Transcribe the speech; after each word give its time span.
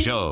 Show. 0.00 0.30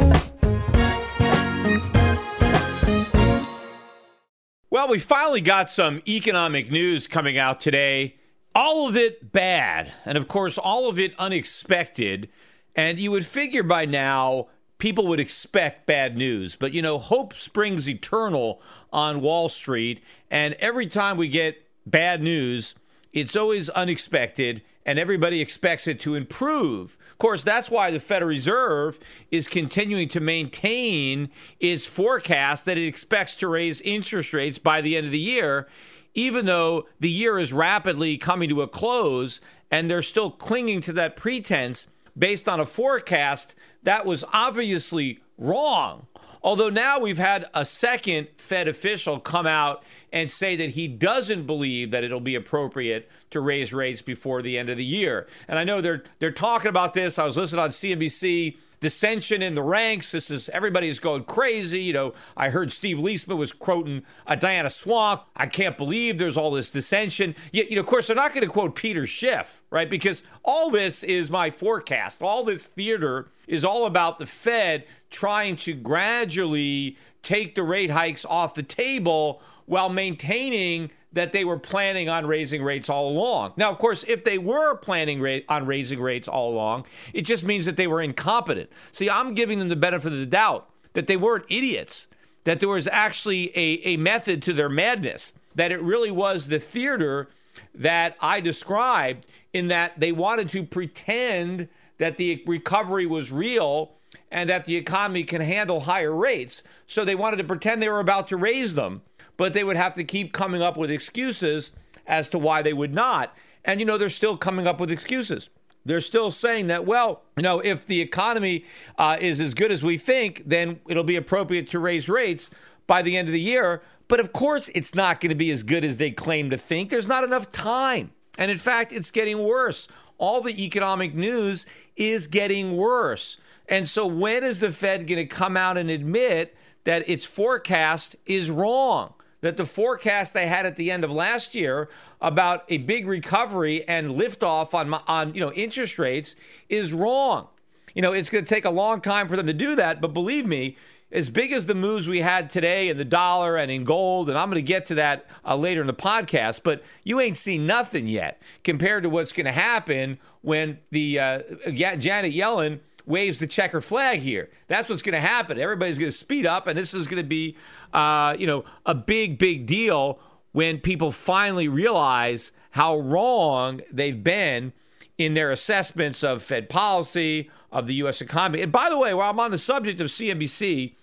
Well, 4.70 4.88
we 4.88 4.98
finally 4.98 5.42
got 5.42 5.68
some 5.68 6.00
economic 6.08 6.70
news 6.70 7.06
coming 7.06 7.36
out 7.36 7.60
today. 7.60 8.16
All 8.54 8.88
of 8.88 8.96
it 8.96 9.30
bad. 9.30 9.92
And 10.06 10.16
of 10.16 10.26
course, 10.26 10.56
all 10.56 10.88
of 10.88 10.98
it 10.98 11.14
unexpected. 11.18 12.30
And 12.74 12.98
you 12.98 13.10
would 13.10 13.26
figure 13.26 13.62
by 13.62 13.84
now 13.84 14.48
people 14.78 15.06
would 15.06 15.20
expect 15.20 15.84
bad 15.84 16.16
news. 16.16 16.56
But 16.56 16.72
you 16.72 16.80
know, 16.80 16.98
hope 16.98 17.34
springs 17.34 17.86
eternal 17.86 18.62
on 18.90 19.20
Wall 19.20 19.50
Street. 19.50 20.02
And 20.30 20.54
every 20.60 20.86
time 20.86 21.18
we 21.18 21.28
get 21.28 21.62
bad 21.84 22.22
news, 22.22 22.74
it's 23.12 23.36
always 23.36 23.68
unexpected 23.70 24.62
and 24.84 24.98
everybody 24.98 25.40
expects 25.42 25.86
it 25.86 26.00
to 26.00 26.14
improve. 26.14 26.96
Of 27.12 27.18
course, 27.18 27.42
that's 27.42 27.70
why 27.70 27.90
the 27.90 28.00
Federal 28.00 28.30
Reserve 28.30 28.98
is 29.30 29.46
continuing 29.46 30.08
to 30.08 30.20
maintain 30.20 31.28
its 31.60 31.86
forecast 31.86 32.64
that 32.64 32.78
it 32.78 32.86
expects 32.86 33.34
to 33.34 33.48
raise 33.48 33.82
interest 33.82 34.32
rates 34.32 34.58
by 34.58 34.80
the 34.80 34.96
end 34.96 35.04
of 35.04 35.12
the 35.12 35.18
year, 35.18 35.68
even 36.14 36.46
though 36.46 36.86
the 37.00 37.10
year 37.10 37.38
is 37.38 37.52
rapidly 37.52 38.16
coming 38.16 38.48
to 38.48 38.62
a 38.62 38.68
close 38.68 39.40
and 39.70 39.90
they're 39.90 40.02
still 40.02 40.30
clinging 40.30 40.80
to 40.80 40.92
that 40.94 41.16
pretense 41.16 41.86
based 42.16 42.48
on 42.48 42.58
a 42.58 42.66
forecast 42.66 43.54
that 43.82 44.06
was 44.06 44.24
obviously 44.32 45.20
wrong. 45.36 46.06
Although 46.42 46.70
now 46.70 46.98
we've 46.98 47.18
had 47.18 47.46
a 47.52 47.64
second 47.64 48.28
Fed 48.36 48.68
official 48.68 49.20
come 49.20 49.46
out 49.46 49.82
and 50.12 50.30
say 50.30 50.56
that 50.56 50.70
he 50.70 50.88
doesn't 50.88 51.46
believe 51.46 51.90
that 51.90 52.04
it'll 52.04 52.20
be 52.20 52.34
appropriate 52.34 53.08
to 53.30 53.40
raise 53.40 53.72
rates 53.72 54.02
before 54.02 54.42
the 54.42 54.58
end 54.58 54.70
of 54.70 54.76
the 54.76 54.84
year. 54.84 55.26
And 55.46 55.58
I 55.58 55.64
know 55.64 55.80
they're 55.80 56.02
they're 56.18 56.30
talking 56.30 56.68
about 56.68 56.94
this. 56.94 57.18
I 57.18 57.24
was 57.24 57.36
listening 57.36 57.62
on 57.62 57.70
CNBC 57.70 58.56
dissension 58.80 59.42
in 59.42 59.54
the 59.54 59.62
ranks. 59.62 60.12
This 60.12 60.30
is 60.30 60.48
everybody 60.50 60.88
is 60.88 60.98
going 60.98 61.24
crazy. 61.24 61.80
You 61.80 61.92
know, 61.92 62.14
I 62.36 62.50
heard 62.50 62.72
Steve 62.72 62.98
Liesman 62.98 63.36
was 63.36 63.52
quoting 63.52 64.02
a 64.26 64.36
Diana 64.36 64.68
Swonk. 64.68 65.22
I 65.36 65.46
can't 65.46 65.76
believe 65.76 66.18
there's 66.18 66.36
all 66.36 66.50
this 66.50 66.70
dissension. 66.70 67.34
Yet, 67.52 67.70
you 67.70 67.76
know, 67.76 67.80
of 67.80 67.86
course, 67.86 68.06
they're 68.06 68.16
not 68.16 68.34
going 68.34 68.46
to 68.46 68.52
quote 68.52 68.74
Peter 68.74 69.06
Schiff, 69.06 69.62
right? 69.70 69.88
Because 69.88 70.22
all 70.44 70.70
this 70.70 71.02
is 71.02 71.30
my 71.30 71.50
forecast. 71.50 72.22
All 72.22 72.44
this 72.44 72.66
theater 72.66 73.28
is 73.46 73.64
all 73.64 73.86
about 73.86 74.18
the 74.18 74.26
Fed 74.26 74.84
trying 75.10 75.56
to 75.56 75.74
gradually 75.74 76.96
take 77.22 77.54
the 77.54 77.62
rate 77.62 77.90
hikes 77.90 78.24
off 78.24 78.54
the 78.54 78.62
table 78.62 79.42
while 79.68 79.88
maintaining 79.88 80.90
that 81.12 81.32
they 81.32 81.44
were 81.44 81.58
planning 81.58 82.08
on 82.08 82.26
raising 82.26 82.62
rates 82.62 82.88
all 82.88 83.08
along. 83.08 83.52
Now, 83.56 83.70
of 83.70 83.78
course, 83.78 84.04
if 84.06 84.24
they 84.24 84.38
were 84.38 84.76
planning 84.76 85.20
ra- 85.20 85.38
on 85.48 85.66
raising 85.66 86.00
rates 86.00 86.28
all 86.28 86.52
along, 86.52 86.86
it 87.14 87.22
just 87.22 87.44
means 87.44 87.64
that 87.66 87.76
they 87.76 87.86
were 87.86 88.02
incompetent. 88.02 88.70
See, 88.92 89.08
I'm 89.08 89.34
giving 89.34 89.58
them 89.58 89.68
the 89.68 89.76
benefit 89.76 90.12
of 90.12 90.18
the 90.18 90.26
doubt 90.26 90.68
that 90.94 91.06
they 91.06 91.16
weren't 91.16 91.44
idiots, 91.48 92.08
that 92.44 92.60
there 92.60 92.68
was 92.68 92.88
actually 92.88 93.50
a, 93.56 93.94
a 93.94 93.96
method 93.96 94.42
to 94.44 94.52
their 94.52 94.68
madness, 94.68 95.32
that 95.54 95.72
it 95.72 95.80
really 95.82 96.10
was 96.10 96.46
the 96.46 96.60
theater 96.60 97.28
that 97.74 98.16
I 98.20 98.40
described 98.40 99.26
in 99.52 99.68
that 99.68 99.98
they 99.98 100.12
wanted 100.12 100.50
to 100.50 100.62
pretend 100.62 101.68
that 101.98 102.16
the 102.16 102.42
recovery 102.46 103.06
was 103.06 103.32
real 103.32 103.92
and 104.30 104.48
that 104.50 104.66
the 104.66 104.76
economy 104.76 105.24
can 105.24 105.40
handle 105.40 105.80
higher 105.80 106.14
rates. 106.14 106.62
So 106.86 107.04
they 107.04 107.14
wanted 107.14 107.38
to 107.38 107.44
pretend 107.44 107.82
they 107.82 107.88
were 107.88 108.00
about 108.00 108.28
to 108.28 108.36
raise 108.36 108.74
them 108.74 109.02
but 109.38 109.54
they 109.54 109.64
would 109.64 109.76
have 109.78 109.94
to 109.94 110.04
keep 110.04 110.34
coming 110.34 110.60
up 110.60 110.76
with 110.76 110.90
excuses 110.90 111.72
as 112.06 112.28
to 112.28 112.38
why 112.38 112.60
they 112.60 112.74
would 112.74 112.92
not. 112.92 113.34
And, 113.64 113.80
you 113.80 113.86
know, 113.86 113.96
they're 113.96 114.10
still 114.10 114.36
coming 114.36 114.66
up 114.66 114.78
with 114.78 114.90
excuses. 114.90 115.48
They're 115.86 116.02
still 116.02 116.30
saying 116.30 116.66
that, 116.66 116.84
well, 116.84 117.22
you 117.36 117.42
know, 117.42 117.60
if 117.60 117.86
the 117.86 118.02
economy 118.02 118.66
uh, 118.98 119.16
is 119.18 119.40
as 119.40 119.54
good 119.54 119.72
as 119.72 119.82
we 119.82 119.96
think, 119.96 120.42
then 120.44 120.80
it'll 120.86 121.04
be 121.04 121.16
appropriate 121.16 121.70
to 121.70 121.78
raise 121.78 122.08
rates 122.08 122.50
by 122.86 123.00
the 123.00 123.16
end 123.16 123.28
of 123.28 123.32
the 123.32 123.40
year. 123.40 123.80
But 124.08 124.20
of 124.20 124.32
course, 124.32 124.68
it's 124.74 124.94
not 124.94 125.20
going 125.20 125.30
to 125.30 125.36
be 125.36 125.50
as 125.50 125.62
good 125.62 125.84
as 125.84 125.96
they 125.96 126.10
claim 126.10 126.50
to 126.50 126.58
think. 126.58 126.90
There's 126.90 127.06
not 127.06 127.24
enough 127.24 127.52
time. 127.52 128.10
And 128.38 128.50
in 128.50 128.58
fact, 128.58 128.92
it's 128.92 129.10
getting 129.10 129.42
worse. 129.42 129.88
All 130.18 130.40
the 130.40 130.64
economic 130.64 131.14
news 131.14 131.64
is 131.96 132.26
getting 132.26 132.76
worse. 132.76 133.36
And 133.68 133.88
so, 133.88 134.06
when 134.06 134.44
is 134.44 134.60
the 134.60 134.70
Fed 134.70 135.06
going 135.06 135.18
to 135.18 135.26
come 135.26 135.56
out 135.56 135.76
and 135.76 135.90
admit 135.90 136.56
that 136.84 137.08
its 137.08 137.24
forecast 137.24 138.16
is 138.26 138.50
wrong? 138.50 139.14
That 139.40 139.56
the 139.56 139.66
forecast 139.66 140.34
they 140.34 140.46
had 140.46 140.66
at 140.66 140.76
the 140.76 140.90
end 140.90 141.04
of 141.04 141.10
last 141.10 141.54
year 141.54 141.88
about 142.20 142.64
a 142.68 142.78
big 142.78 143.06
recovery 143.06 143.86
and 143.86 144.10
liftoff 144.10 144.74
on 144.74 144.92
on 145.06 145.34
you 145.34 145.40
know 145.40 145.52
interest 145.52 145.98
rates 145.98 146.34
is 146.68 146.92
wrong. 146.92 147.48
You 147.94 148.02
know, 148.02 148.12
it's 148.12 148.30
going 148.30 148.44
to 148.44 148.48
take 148.48 148.64
a 148.64 148.70
long 148.70 149.00
time 149.00 149.28
for 149.28 149.36
them 149.36 149.46
to 149.46 149.52
do 149.52 149.74
that, 149.76 150.00
but 150.00 150.12
believe 150.12 150.46
me, 150.46 150.76
as 151.10 151.30
big 151.30 151.52
as 151.52 151.66
the 151.66 151.74
moves 151.74 152.06
we 152.06 152.20
had 152.20 152.50
today 152.50 152.90
in 152.90 152.96
the 152.98 153.04
dollar 153.04 153.56
and 153.56 153.70
in 153.70 153.84
gold, 153.84 154.28
and 154.28 154.36
I'm 154.36 154.50
going 154.50 154.62
to 154.62 154.62
get 154.62 154.86
to 154.86 154.96
that 154.96 155.26
uh, 155.44 155.56
later 155.56 155.80
in 155.80 155.86
the 155.86 155.94
podcast, 155.94 156.60
but 156.62 156.82
you 157.02 157.18
ain't 157.18 157.36
seen 157.36 157.66
nothing 157.66 158.06
yet 158.06 158.42
compared 158.62 159.04
to 159.04 159.08
what's 159.08 159.32
going 159.32 159.46
to 159.46 159.52
happen 159.52 160.18
when 160.42 160.78
the 160.90 161.18
uh, 161.18 161.42
Janet 161.70 162.34
Yellen 162.34 162.80
waves 163.08 163.38
the 163.38 163.46
checker 163.46 163.80
flag 163.80 164.20
here. 164.20 164.50
That's 164.68 164.88
what's 164.88 165.02
going 165.02 165.14
to 165.14 165.20
happen. 165.20 165.58
Everybody's 165.58 165.98
going 165.98 166.12
to 166.12 166.16
speed 166.16 166.46
up, 166.46 166.66
and 166.66 166.78
this 166.78 166.94
is 166.94 167.06
going 167.06 167.22
to 167.22 167.28
be, 167.28 167.56
uh, 167.92 168.36
you 168.38 168.46
know, 168.46 168.64
a 168.86 168.94
big, 168.94 169.38
big 169.38 169.66
deal 169.66 170.18
when 170.52 170.78
people 170.78 171.10
finally 171.10 171.68
realize 171.68 172.52
how 172.70 172.98
wrong 172.98 173.80
they've 173.90 174.22
been 174.22 174.72
in 175.16 175.34
their 175.34 175.50
assessments 175.50 176.22
of 176.22 176.42
Fed 176.42 176.68
policy, 176.68 177.50
of 177.72 177.86
the 177.86 177.94
U.S. 177.94 178.20
economy. 178.20 178.62
And 178.62 178.72
by 178.72 178.88
the 178.88 178.96
way, 178.96 179.12
while 179.14 179.30
I'm 179.30 179.40
on 179.40 179.50
the 179.50 179.58
subject 179.58 180.00
of 180.00 180.08
CNBC, 180.08 180.94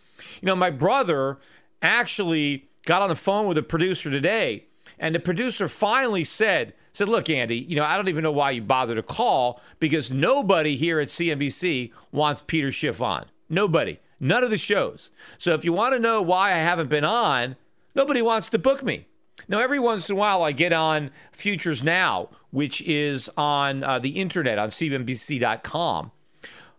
you 0.42 0.46
know, 0.46 0.56
my 0.56 0.70
brother 0.70 1.38
actually 1.82 2.70
got 2.86 3.02
on 3.02 3.10
the 3.10 3.16
phone 3.16 3.48
with 3.48 3.58
a 3.58 3.64
producer 3.64 4.10
today, 4.10 4.66
and 5.00 5.14
the 5.14 5.20
producer 5.20 5.68
finally 5.68 6.24
said, 6.24 6.74
said, 6.96 7.10
Look, 7.10 7.30
Andy, 7.30 7.58
you 7.58 7.76
know, 7.76 7.84
I 7.84 7.98
don't 7.98 8.08
even 8.08 8.24
know 8.24 8.32
why 8.32 8.52
you 8.52 8.62
bother 8.62 8.96
to 8.96 9.04
call 9.04 9.62
because 9.80 10.12
nobody 10.12 10.78
here 10.78 11.00
at 11.00 11.10
CNBC 11.10 11.92
wants 12.12 12.42
Peter 12.46 12.72
Schiff 12.72 13.02
on. 13.02 13.26
Nobody. 13.50 14.00
None 14.20 14.44
of 14.44 14.50
the 14.50 14.58
shows. 14.58 15.10
So 15.38 15.54
if 15.54 15.66
you 15.66 15.74
want 15.74 15.94
to 15.94 16.00
know 16.00 16.22
why 16.22 16.52
I 16.54 16.58
haven't 16.58 16.90
been 16.90 17.04
on, 17.04 17.58
nobody 17.96 18.22
wants 18.22 18.48
to 18.50 18.58
book 18.58 18.82
me. 18.82 19.08
Now, 19.50 19.60
every 19.60 19.80
once 19.80 20.10
in 20.10 20.16
a 20.16 20.20
while, 20.20 20.42
I 20.42 20.54
get 20.54 20.72
on 20.72 21.12
Futures 21.34 21.84
Now, 21.84 22.30
which 22.52 22.82
is 22.84 23.30
on 23.36 23.84
uh, 23.84 24.00
the 24.00 24.12
internet 24.12 24.58
on 24.58 24.70
CNBC.com. 24.70 26.12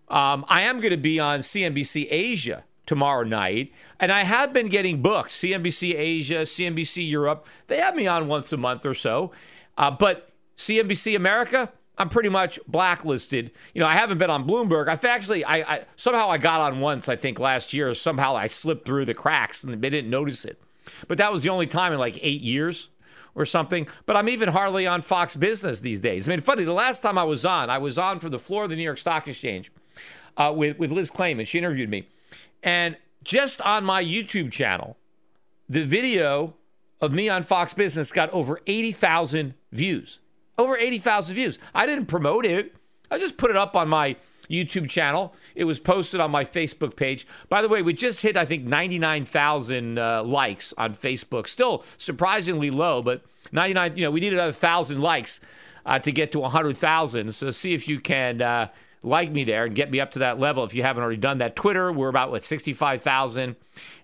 Um, 0.09 0.45
I 0.49 0.63
am 0.63 0.81
going 0.81 0.93
to 0.93 0.97
be 0.97 1.21
on 1.21 1.41
CNBC 1.41 2.07
Asia 2.11 2.65
tomorrow 2.87 3.25
night, 3.25 3.73
and 4.01 4.11
I 4.11 4.23
have 4.23 4.53
been 4.53 4.69
getting 4.69 5.03
booked. 5.03 5.33
CNBC 5.33 5.95
Asia, 5.95 6.43
CNBC 6.43 7.09
Europe, 7.09 7.47
they 7.67 7.79
have 7.79 7.95
me 7.95 8.07
on 8.07 8.29
once 8.29 8.53
a 8.53 8.57
month 8.57 8.87
or 8.87 8.95
so. 8.95 9.33
Uh, 9.77 9.91
but 9.91 10.33
CNBC 10.57 11.17
America, 11.17 11.73
I'm 11.99 12.09
pretty 12.09 12.29
much 12.29 12.59
blacklisted. 12.67 13.51
You 13.75 13.81
know, 13.81 13.87
I 13.87 13.95
haven't 13.95 14.19
been 14.19 14.31
on 14.31 14.47
Bloomberg. 14.47 14.89
I've 14.89 15.05
actually, 15.05 15.45
I, 15.45 15.57
I 15.57 15.85
somehow 15.97 16.29
I 16.31 16.39
got 16.39 16.61
on 16.61 16.81
once, 16.81 17.09
I 17.09 17.17
think 17.17 17.39
last 17.39 17.73
year. 17.73 17.95
Somehow 17.95 18.37
I 18.37 18.47
slipped 18.49 18.87
through 18.87 19.07
the 19.07 19.15
cracks 19.15 19.65
and 19.65 19.83
they 19.83 19.91
didn't 19.91 20.11
notice 20.11 20.45
it. 20.45 20.61
But 21.09 21.19
that 21.19 21.33
was 21.33 21.43
the 21.43 21.49
only 21.49 21.67
time 21.67 21.93
in 21.93 21.99
like 21.99 22.19
eight 22.23 22.43
years 22.43 22.91
or 23.35 23.47
something. 23.47 23.87
But 24.05 24.17
I'm 24.17 24.29
even 24.29 24.49
hardly 24.49 24.87
on 24.87 25.03
Fox 25.03 25.37
Business 25.37 25.81
these 25.81 26.01
days. 26.01 26.29
I 26.29 26.31
mean, 26.31 26.41
funny, 26.41 26.65
the 26.65 26.73
last 26.73 27.01
time 27.01 27.19
I 27.19 27.25
was 27.25 27.45
on, 27.45 27.71
I 27.71 27.79
was 27.79 27.99
on 27.99 28.21
for 28.21 28.29
the 28.29 28.39
floor 28.39 28.65
of 28.65 28.71
the 28.71 28.77
New 28.77 28.83
York 28.83 28.99
Stock 28.99 29.27
Exchange 29.27 29.73
uh, 30.37 30.53
with, 30.55 30.79
with 30.79 30.91
Liz 30.91 31.11
Claman. 31.11 31.47
She 31.47 31.59
interviewed 31.59 31.91
me. 31.91 32.09
And 32.63 32.97
just 33.23 33.61
on 33.63 33.85
my 33.85 34.03
YouTube 34.03 34.53
channel, 34.53 34.97
the 35.69 35.85
video 35.85 36.55
of 37.01 37.13
me 37.13 37.29
on 37.29 37.43
Fox 37.43 37.75
Business 37.75 38.13
got 38.13 38.31
over 38.31 38.61
80,000 38.67 39.55
views. 39.73 40.19
Over 40.59 40.77
80,000 40.77 41.35
views. 41.35 41.59
I 41.75 41.87
didn't 41.87 42.07
promote 42.07 42.47
it. 42.47 42.75
I 43.11 43.19
just 43.19 43.37
put 43.37 43.51
it 43.51 43.57
up 43.57 43.77
on 43.77 43.89
my 43.89 44.17
YouTube 44.51 44.89
channel. 44.89 45.35
It 45.55 45.65
was 45.65 45.79
posted 45.79 46.21
on 46.21 46.31
my 46.31 46.45
Facebook 46.45 46.97
page. 46.97 47.27
By 47.49 47.63
the 47.63 47.69
way, 47.69 47.83
we 47.83 47.93
just 47.93 48.23
hit, 48.23 48.37
I 48.37 48.45
think, 48.45 48.65
99,000 48.65 49.99
uh, 49.99 50.23
likes 50.25 50.73
on 50.79 50.95
Facebook. 50.95 51.49
Still 51.49 51.85
surprisingly 51.99 52.71
low, 52.71 53.03
but 53.03 53.23
99, 53.53 53.97
you 53.97 54.03
know, 54.03 54.11
we 54.11 54.21
need 54.21 54.33
another 54.33 54.53
1,000 54.53 54.99
likes 54.99 55.41
uh, 55.85 55.99
to 55.99 56.11
get 56.11 56.33
to 56.33 56.41
100,000. 56.41 57.35
So 57.35 57.51
see 57.51 57.75
if 57.75 57.89
you 57.89 58.01
can 58.01 58.43
uh, 58.43 58.69
like 59.03 59.31
me 59.31 59.45
there 59.45 59.65
and 59.65 59.75
get 59.75 59.91
me 59.91 60.01
up 60.01 60.13
to 60.13 60.21
that 60.21 60.39
level 60.39 60.65
if 60.65 60.75
you 60.75 60.83
haven't 60.83 61.03
already 61.03 61.19
done 61.19 61.39
that. 61.39 61.57
Twitter, 61.57 61.93
we're 61.93 62.09
about, 62.09 62.31
what, 62.31 62.43
65,000. 62.43 63.57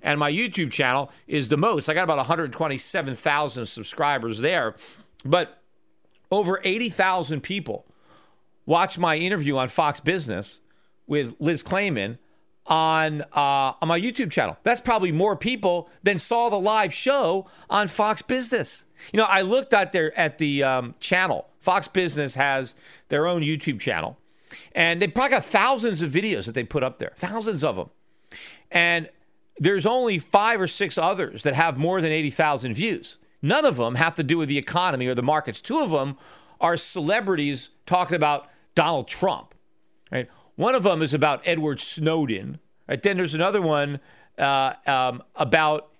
And 0.02 0.20
my 0.20 0.30
YouTube 0.30 0.70
channel 0.70 1.10
is 1.26 1.48
the 1.48 1.56
most. 1.56 1.88
I 1.88 1.94
got 1.94 2.04
about 2.04 2.18
127,000 2.18 3.66
subscribers 3.66 4.38
there. 4.38 4.76
But 5.24 5.60
over 6.30 6.60
80,000 6.62 7.42
people 7.42 7.84
watch 8.66 8.98
my 8.98 9.16
interview 9.16 9.56
on 9.56 9.68
Fox 9.68 10.00
Business 10.00 10.60
with 11.06 11.34
Liz 11.38 11.62
Claman 11.62 12.18
on 12.66 13.22
uh, 13.32 13.74
on 13.80 13.88
my 13.88 14.00
YouTube 14.00 14.30
channel. 14.30 14.56
That's 14.62 14.80
probably 14.80 15.12
more 15.12 15.36
people 15.36 15.88
than 16.02 16.18
saw 16.18 16.48
the 16.48 16.58
live 16.58 16.94
show 16.94 17.46
on 17.68 17.88
Fox 17.88 18.22
Business. 18.22 18.84
You 19.12 19.18
know, 19.18 19.24
I 19.24 19.40
looked 19.40 19.72
at 19.72 19.92
their 19.92 20.16
at 20.18 20.38
the 20.38 20.62
um, 20.62 20.94
channel. 21.00 21.48
Fox 21.60 21.88
Business 21.88 22.34
has 22.34 22.74
their 23.08 23.26
own 23.26 23.42
YouTube 23.42 23.80
channel, 23.80 24.16
and 24.72 25.00
they 25.00 25.08
probably 25.08 25.30
got 25.30 25.44
thousands 25.44 26.02
of 26.02 26.10
videos 26.10 26.46
that 26.46 26.54
they 26.54 26.64
put 26.64 26.82
up 26.82 26.98
there, 26.98 27.12
thousands 27.16 27.64
of 27.64 27.76
them. 27.76 27.90
And 28.70 29.08
there's 29.58 29.86
only 29.86 30.18
five 30.18 30.60
or 30.60 30.66
six 30.66 30.96
others 30.98 31.42
that 31.42 31.54
have 31.54 31.76
more 31.76 32.00
than 32.00 32.12
eighty 32.12 32.30
thousand 32.30 32.74
views. 32.74 33.18
None 33.42 33.64
of 33.64 33.76
them 33.76 33.96
have 33.96 34.14
to 34.14 34.22
do 34.22 34.38
with 34.38 34.48
the 34.48 34.58
economy 34.58 35.06
or 35.06 35.14
the 35.14 35.22
markets. 35.22 35.60
Two 35.60 35.80
of 35.80 35.90
them 35.90 36.16
are 36.60 36.76
celebrities 36.76 37.70
talking 37.86 38.14
about 38.14 38.48
Donald 38.74 39.08
Trump. 39.08 39.54
Right? 40.10 40.28
One 40.54 40.74
of 40.74 40.84
them 40.84 41.02
is 41.02 41.12
about 41.12 41.42
Edward 41.44 41.80
Snowden. 41.80 42.60
Right? 42.88 43.02
Then 43.02 43.16
there's 43.16 43.34
another 43.34 43.60
one 43.60 43.98
uh, 44.38 44.74
um, 44.86 45.22
about 45.34 45.90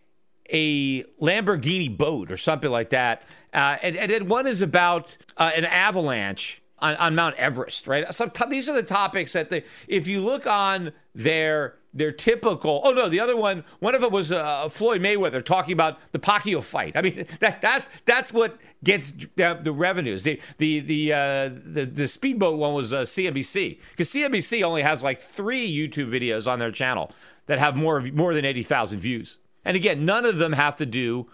a 0.48 1.02
Lamborghini 1.20 1.94
boat 1.94 2.30
or 2.30 2.36
something 2.36 2.70
like 2.70 2.90
that. 2.90 3.22
Uh, 3.52 3.76
and, 3.82 3.96
and, 3.96 4.10
then 4.10 4.28
one 4.28 4.46
is 4.46 4.62
about 4.62 5.16
uh, 5.36 5.50
an 5.54 5.64
avalanche 5.64 6.61
on, 6.82 6.96
on, 6.96 7.14
Mount 7.14 7.36
Everest, 7.36 7.86
right? 7.86 8.12
So 8.12 8.26
t- 8.26 8.44
these 8.50 8.68
are 8.68 8.74
the 8.74 8.82
topics 8.82 9.32
that 9.32 9.48
they, 9.48 9.64
if 9.88 10.06
you 10.06 10.20
look 10.20 10.46
on 10.46 10.92
their 11.14 11.76
their 11.94 12.12
typical. 12.12 12.80
Oh 12.84 12.92
no, 12.92 13.08
the 13.08 13.20
other 13.20 13.36
one, 13.36 13.64
one 13.80 13.94
of 13.94 14.00
them 14.00 14.12
was 14.12 14.32
uh, 14.32 14.68
Floyd 14.68 15.00
Mayweather 15.00 15.44
talking 15.44 15.72
about 15.72 15.98
the 16.12 16.18
Pacquiao 16.18 16.62
fight. 16.62 16.96
I 16.96 17.02
mean, 17.02 17.26
that 17.40 17.60
that's 17.60 17.88
that's 18.04 18.32
what 18.32 18.58
gets 18.82 19.12
the, 19.36 19.58
the 19.62 19.72
revenues. 19.72 20.22
The 20.22 20.40
the 20.58 20.80
the, 20.80 21.12
uh, 21.12 21.50
the 21.64 21.84
the 21.84 22.08
speedboat 22.08 22.58
one 22.58 22.74
was 22.74 22.92
uh, 22.92 23.02
CNBC 23.02 23.78
because 23.90 24.10
CNBC 24.10 24.62
only 24.62 24.82
has 24.82 25.02
like 25.02 25.20
three 25.20 25.70
YouTube 25.70 26.10
videos 26.10 26.50
on 26.50 26.58
their 26.58 26.72
channel 26.72 27.12
that 27.46 27.58
have 27.58 27.76
more 27.76 28.00
more 28.00 28.34
than 28.34 28.44
eighty 28.44 28.62
thousand 28.62 29.00
views. 29.00 29.38
And 29.64 29.76
again, 29.76 30.04
none 30.04 30.24
of 30.24 30.38
them 30.38 30.54
have 30.54 30.76
to 30.76 30.86
do 30.86 31.28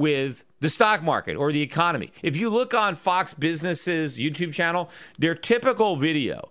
with 0.00 0.46
the 0.60 0.70
stock 0.70 1.02
market 1.02 1.36
or 1.36 1.52
the 1.52 1.60
economy. 1.60 2.10
If 2.22 2.34
you 2.34 2.48
look 2.48 2.72
on 2.72 2.94
Fox 2.94 3.34
Business's 3.34 4.16
YouTube 4.16 4.54
channel, 4.54 4.88
their 5.18 5.34
typical 5.34 5.96
video 5.96 6.48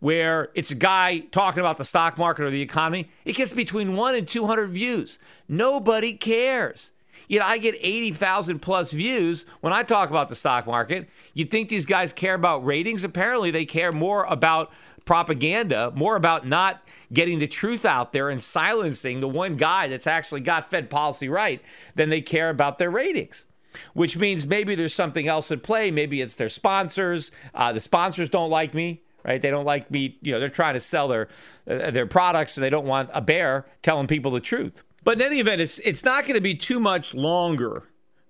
where 0.00 0.48
it's 0.56 0.72
a 0.72 0.74
guy 0.74 1.20
talking 1.30 1.60
about 1.60 1.78
the 1.78 1.84
stock 1.84 2.18
market 2.18 2.42
or 2.42 2.50
the 2.50 2.60
economy, 2.60 3.08
it 3.24 3.36
gets 3.36 3.52
between 3.52 3.94
one 3.94 4.16
and 4.16 4.26
200 4.26 4.70
views. 4.70 5.20
Nobody 5.48 6.12
cares. 6.12 6.90
Know, 7.30 7.44
I 7.44 7.58
get 7.58 7.76
80,000 7.78 8.58
plus 8.58 8.90
views 8.90 9.46
when 9.60 9.72
I 9.72 9.84
talk 9.84 10.10
about 10.10 10.28
the 10.28 10.34
stock 10.34 10.66
market. 10.66 11.08
You'd 11.34 11.52
think 11.52 11.68
these 11.68 11.86
guys 11.86 12.12
care 12.12 12.34
about 12.34 12.64
ratings. 12.64 13.04
Apparently, 13.04 13.52
they 13.52 13.64
care 13.64 13.92
more 13.92 14.24
about 14.24 14.72
propaganda, 15.08 15.92
more 15.96 16.14
about 16.14 16.46
not 16.46 16.82
getting 17.12 17.40
the 17.40 17.48
truth 17.48 17.84
out 17.84 18.12
there 18.12 18.28
and 18.28 18.40
silencing 18.40 19.18
the 19.18 19.28
one 19.28 19.56
guy 19.56 19.88
that's 19.88 20.06
actually 20.06 20.42
got 20.42 20.70
Fed 20.70 20.88
policy 20.88 21.28
right 21.28 21.60
than 21.96 22.10
they 22.10 22.20
care 22.20 22.50
about 22.50 22.78
their 22.78 22.90
ratings 22.90 23.46
which 23.92 24.16
means 24.16 24.46
maybe 24.46 24.74
there's 24.74 24.94
something 24.94 25.28
else 25.28 25.52
at 25.52 25.62
play. 25.62 25.90
Maybe 25.90 26.22
it's 26.22 26.34
their 26.34 26.48
sponsors. 26.48 27.30
Uh, 27.54 27.70
the 27.70 27.78
sponsors 27.80 28.28
don't 28.28 28.50
like 28.50 28.72
me 28.74 29.02
right? 29.24 29.42
They 29.42 29.50
don't 29.50 29.64
like 29.64 29.90
me, 29.90 30.16
you 30.22 30.32
know, 30.32 30.40
they're 30.40 30.48
trying 30.48 30.74
to 30.74 30.80
sell 30.80 31.08
their 31.08 31.28
uh, 31.68 31.90
their 31.90 32.06
products 32.06 32.56
and 32.56 32.64
they 32.64 32.70
don't 32.70 32.86
want 32.86 33.10
a 33.12 33.20
bear 33.20 33.66
telling 33.82 34.06
people 34.06 34.30
the 34.30 34.40
truth. 34.40 34.82
But 35.04 35.20
in 35.20 35.26
any 35.26 35.40
event, 35.40 35.60
it's 35.60 35.78
it's 35.80 36.04
not 36.04 36.24
going 36.24 36.34
to 36.34 36.40
be 36.40 36.54
too 36.54 36.80
much 36.80 37.14
longer 37.14 37.84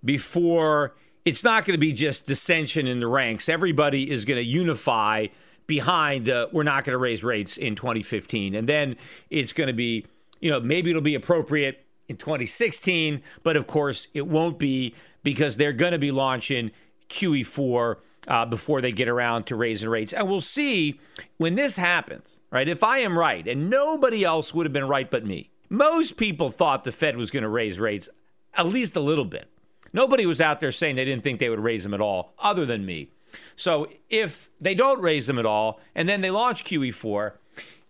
before 0.04 0.96
it's 1.24 1.44
not 1.44 1.64
going 1.64 1.74
to 1.74 1.80
be 1.80 1.92
just 1.92 2.26
dissension 2.26 2.86
in 2.86 3.00
the 3.00 3.06
ranks. 3.06 3.48
Everybody 3.48 4.10
is 4.10 4.24
going 4.24 4.38
to 4.38 4.44
unify 4.44 5.26
behind 5.68 6.28
uh, 6.28 6.48
we're 6.50 6.64
not 6.64 6.82
going 6.82 6.94
to 6.94 6.98
raise 6.98 7.22
rates 7.22 7.56
in 7.56 7.76
2015 7.76 8.56
and 8.56 8.68
then 8.68 8.96
it's 9.30 9.52
going 9.52 9.68
to 9.68 9.72
be, 9.72 10.04
you 10.40 10.50
know, 10.50 10.58
maybe 10.58 10.90
it'll 10.90 11.00
be 11.00 11.14
appropriate 11.14 11.84
in 12.08 12.16
2016, 12.16 13.22
but 13.44 13.56
of 13.56 13.68
course 13.68 14.08
it 14.14 14.26
won't 14.26 14.58
be 14.58 14.94
because 15.22 15.56
they're 15.56 15.72
going 15.72 15.92
to 15.92 15.98
be 15.98 16.10
launching 16.10 16.72
QE4 17.10 17.96
uh, 18.26 18.46
before 18.46 18.80
they 18.80 18.92
get 18.92 19.08
around 19.08 19.44
to 19.44 19.56
raising 19.56 19.88
rates. 19.88 20.12
And 20.12 20.28
we'll 20.28 20.40
see 20.40 20.98
when 21.36 21.54
this 21.54 21.76
happens, 21.76 22.40
right? 22.50 22.68
If 22.68 22.82
I 22.82 22.98
am 22.98 23.18
right, 23.18 23.46
and 23.46 23.70
nobody 23.70 24.24
else 24.24 24.52
would 24.54 24.66
have 24.66 24.72
been 24.72 24.88
right 24.88 25.10
but 25.10 25.24
me. 25.24 25.50
Most 25.68 26.16
people 26.16 26.50
thought 26.50 26.84
the 26.84 26.92
Fed 26.92 27.16
was 27.16 27.30
going 27.30 27.42
to 27.42 27.48
raise 27.48 27.78
rates 27.78 28.08
at 28.54 28.66
least 28.66 28.96
a 28.96 29.00
little 29.00 29.24
bit. 29.24 29.48
Nobody 29.92 30.26
was 30.26 30.40
out 30.40 30.60
there 30.60 30.72
saying 30.72 30.96
they 30.96 31.04
didn't 31.04 31.24
think 31.24 31.38
they 31.38 31.50
would 31.50 31.60
raise 31.60 31.82
them 31.82 31.94
at 31.94 32.00
all, 32.00 32.34
other 32.38 32.66
than 32.66 32.84
me. 32.86 33.10
So 33.56 33.88
if 34.10 34.48
they 34.60 34.74
don't 34.74 35.00
raise 35.00 35.26
them 35.26 35.38
at 35.38 35.46
all, 35.46 35.80
and 35.94 36.08
then 36.08 36.20
they 36.20 36.30
launch 36.30 36.64
QE4, 36.64 37.32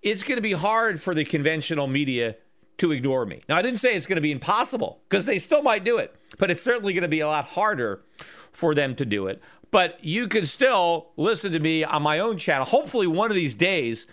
it's 0.03 0.23
going 0.23 0.37
to 0.37 0.43
be 0.43 0.53
hard 0.53 1.01
for 1.01 1.15
the 1.15 1.25
conventional 1.25 1.87
media 1.87 2.37
to 2.79 2.93
ignore 2.93 3.27
me. 3.27 3.43
Now, 3.49 3.57
I 3.57 3.63
didn't 3.63 3.81
say 3.81 3.97
it's 3.97 4.07
going 4.07 4.17
to 4.17 4.23
be 4.23 4.33
impossible 4.33 5.01
because 5.09 5.27
they 5.27 5.39
still 5.39 5.63
might 5.63 5.85
do 5.85 5.99
it, 5.99 6.15
but 6.39 6.51
it's 6.51 6.63
certainly 6.63 6.93
going 6.93 7.03
to 7.03 7.09
be 7.09 7.21
a 7.21 7.27
lot 7.27 7.45
harder 7.45 8.03
for 8.53 8.75
them 8.75 8.95
to 8.97 9.05
do 9.05 9.27
it. 9.27 9.43
But 9.71 10.03
you 10.03 10.29
can 10.29 10.47
still 10.47 11.11
listen 11.17 11.53
to 11.53 11.59
me 11.59 11.85
on 11.85 12.03
my 12.03 12.19
own 12.21 12.39
channel. 12.39 12.65
Hopefully, 12.65 13.07
one 13.07 13.31
of 13.31 13.35
these 13.35 13.55
days, 13.55 14.07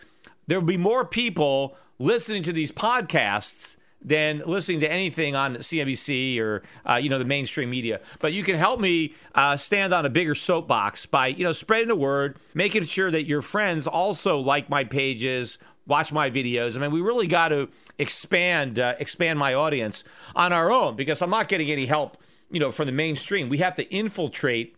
there 0.47 0.59
will 0.59 0.67
be 0.67 0.77
more 0.77 1.05
people 1.05 1.77
listening 1.99 2.43
to 2.43 2.51
these 2.51 2.71
podcasts 2.71 3.77
than 4.05 4.43
listening 4.45 4.79
to 4.81 4.91
anything 4.91 5.35
on 5.35 5.55
CNBC 5.55 6.39
or 6.39 6.61
uh, 6.87 6.95
you 6.95 7.09
know 7.09 7.17
the 7.17 7.25
mainstream 7.25 7.69
media. 7.69 7.99
But 8.19 8.33
you 8.33 8.43
can 8.43 8.55
help 8.55 8.79
me 8.79 9.15
uh, 9.33 9.57
stand 9.57 9.93
on 9.93 10.05
a 10.05 10.09
bigger 10.09 10.35
soapbox 10.35 11.05
by 11.07 11.27
you 11.27 11.43
know 11.43 11.51
spreading 11.53 11.87
the 11.87 11.95
word, 11.95 12.37
making 12.53 12.85
sure 12.85 13.09
that 13.11 13.25
your 13.25 13.41
friends 13.41 13.87
also 13.87 14.39
like 14.39 14.69
my 14.69 14.83
pages, 14.83 15.57
watch 15.87 16.13
my 16.13 16.29
videos. 16.29 16.77
I 16.77 16.79
mean, 16.79 16.91
we 16.91 17.01
really 17.01 17.27
got 17.27 17.49
to 17.49 17.67
expand 17.97 18.79
uh, 18.79 18.93
expand 18.99 19.39
my 19.39 19.55
audience 19.55 20.03
on 20.35 20.53
our 20.53 20.71
own 20.71 20.95
because 20.95 21.21
I'm 21.21 21.31
not 21.31 21.47
getting 21.47 21.71
any 21.71 21.87
help 21.87 22.17
you 22.51 22.59
know 22.59 22.71
from 22.71 22.85
the 22.85 22.91
mainstream. 22.91 23.49
We 23.49 23.57
have 23.57 23.75
to 23.75 23.89
infiltrate 23.89 24.75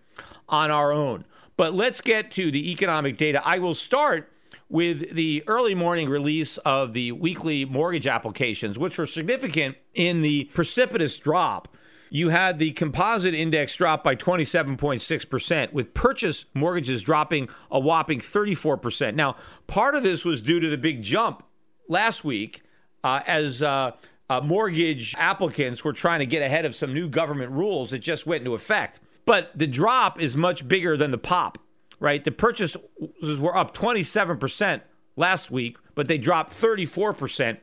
on 0.48 0.72
our 0.72 0.94
own. 0.94 1.26
But 1.58 1.74
let's 1.74 2.02
get 2.02 2.32
to 2.34 2.52
the 2.52 2.72
economic 2.72 3.18
data. 3.18 3.42
I 3.44 3.58
will 3.60 3.74
start 3.74 4.32
with 4.70 5.14
the 5.14 5.44
early 5.48 5.76
morning 5.76 6.10
release 6.10 6.58
of 6.60 6.94
the 6.94 7.12
weekly 7.14 7.66
mortgage 7.66 8.08
applications, 8.08 8.78
which 8.78 8.98
were 8.98 9.08
significant 9.08 9.78
in 9.94 10.22
the 10.22 10.46
precipitous 10.54 11.18
drop. 11.18 11.70
You 12.10 12.30
had 12.30 12.60
the 12.60 12.72
composite 12.72 13.34
index 13.34 13.76
drop 13.76 14.04
by 14.04 14.16
27.6%, 14.16 15.74
with 15.74 15.94
purchase 15.94 16.46
mortgages 16.54 17.04
dropping 17.04 17.50
a 17.70 17.80
whopping 17.80 18.20
34%. 18.20 19.16
Now, 19.16 19.36
part 19.68 19.96
of 19.96 20.04
this 20.04 20.24
was 20.24 20.42
due 20.42 20.60
to 20.60 20.70
the 20.70 20.78
big 20.78 21.02
jump 21.02 21.44
last 21.88 22.24
week 22.24 22.64
uh, 23.04 23.22
as 23.28 23.62
uh, 23.62 23.92
uh, 24.30 24.42
mortgage 24.42 25.16
applicants 25.18 25.84
were 25.84 25.94
trying 25.94 26.20
to 26.20 26.26
get 26.26 26.42
ahead 26.42 26.66
of 26.66 26.76
some 26.76 26.94
new 26.94 27.10
government 27.10 27.52
rules 27.52 27.90
that 27.92 28.00
just 28.00 28.26
went 28.26 28.42
into 28.42 28.54
effect. 28.54 29.00
But 29.26 29.52
the 29.56 29.68
drop 29.68 30.22
is 30.22 30.38
much 30.38 30.68
bigger 30.68 30.96
than 30.96 31.12
the 31.12 31.18
pop, 31.18 31.58
right? 32.00 32.24
The 32.24 32.32
purchases 32.32 33.40
were 33.40 33.56
up 33.56 33.76
27% 33.76 34.82
last 35.16 35.52
week, 35.52 35.78
but 35.96 36.08
they 36.08 36.18
dropped 36.18 36.52
34% 36.52 37.58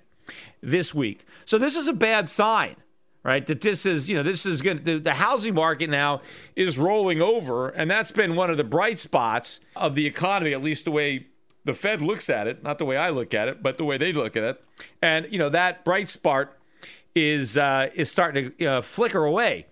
this 0.60 0.94
week. 0.94 1.24
So 1.44 1.58
this 1.58 1.76
is 1.76 1.86
a 1.86 1.92
bad 1.92 2.28
sign, 2.28 2.76
right? 3.22 3.46
That 3.46 3.60
this 3.60 3.86
is, 3.86 4.08
you 4.08 4.16
know, 4.16 4.22
this 4.22 4.44
is 4.46 4.62
going 4.62 4.84
to, 4.84 4.98
the 4.98 5.14
housing 5.14 5.54
market 5.54 5.90
now 5.90 6.22
is 6.56 6.78
rolling 6.78 7.22
over. 7.22 7.68
And 7.68 7.90
that's 7.90 8.12
been 8.12 8.34
one 8.34 8.50
of 8.50 8.56
the 8.56 8.64
bright 8.64 8.98
spots 8.98 9.60
of 9.76 9.94
the 9.94 10.06
economy, 10.06 10.52
at 10.52 10.62
least 10.62 10.84
the 10.84 10.90
way 10.90 11.26
the 11.64 11.74
Fed 11.74 12.02
looks 12.02 12.28
at 12.28 12.46
it, 12.46 12.62
not 12.62 12.78
the 12.78 12.84
way 12.84 12.96
I 12.96 13.10
look 13.10 13.32
at 13.32 13.48
it, 13.48 13.62
but 13.62 13.78
the 13.78 13.84
way 13.84 13.96
they 13.96 14.12
look 14.12 14.36
at 14.36 14.42
it. 14.42 14.64
And, 15.00 15.26
you 15.30 15.38
know, 15.38 15.48
that 15.48 15.84
bright 15.84 16.08
spot 16.08 16.52
is, 17.14 17.56
uh, 17.56 17.88
is 17.94 18.10
starting 18.10 18.52
to 18.58 18.66
uh, 18.66 18.80
flicker 18.82 19.24
away. 19.24 19.66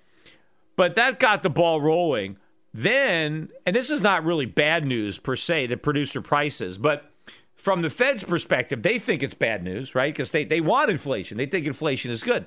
But 0.77 0.95
that 0.95 1.19
got 1.19 1.43
the 1.43 1.51
ball 1.51 1.81
rolling. 1.81 2.39
Then, 2.75 3.51
and 3.67 3.77
this 3.77 3.91
is 3.91 4.01
not 4.01 4.25
really 4.25 4.47
bad 4.47 4.87
news 4.87 5.19
per 5.19 5.37
se 5.37 5.69
to 5.69 5.77
producer 5.77 6.23
prices, 6.23 6.79
but 6.79 7.11
from 7.55 7.83
the 7.83 7.91
Fed's 7.91 8.25
perspective, 8.25 8.83
they 8.83 8.99
think 8.99 9.23
it's 9.23 9.35
bad 9.35 9.63
news, 9.63 9.95
right? 9.95 10.13
Because 10.13 10.31
they, 10.31 10.45
they 10.45 10.61
want 10.61 10.91
inflation. 10.91 11.37
They 11.37 11.47
think 11.47 11.67
inflation 11.67 12.11
is 12.11 12.23
good. 12.23 12.47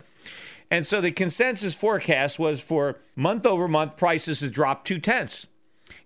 And 0.72 0.86
so 0.86 1.00
the 1.00 1.12
consensus 1.12 1.76
forecast 1.76 2.40
was 2.40 2.62
for 2.62 3.00
month 3.16 3.46
over 3.46 3.68
month 3.68 3.98
prices 3.98 4.40
to 4.40 4.50
drop 4.50 4.84
two 4.84 5.00
tenths. 5.00 5.48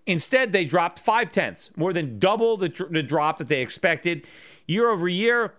Instead, 0.06 0.52
they 0.52 0.64
dropped 0.64 0.98
five 0.98 1.32
tenths, 1.32 1.70
more 1.76 1.92
than 1.92 2.18
double 2.18 2.56
the, 2.56 2.68
the 2.90 3.02
drop 3.02 3.38
that 3.38 3.48
they 3.48 3.62
expected. 3.62 4.26
Year 4.66 4.90
over 4.90 5.08
year, 5.08 5.54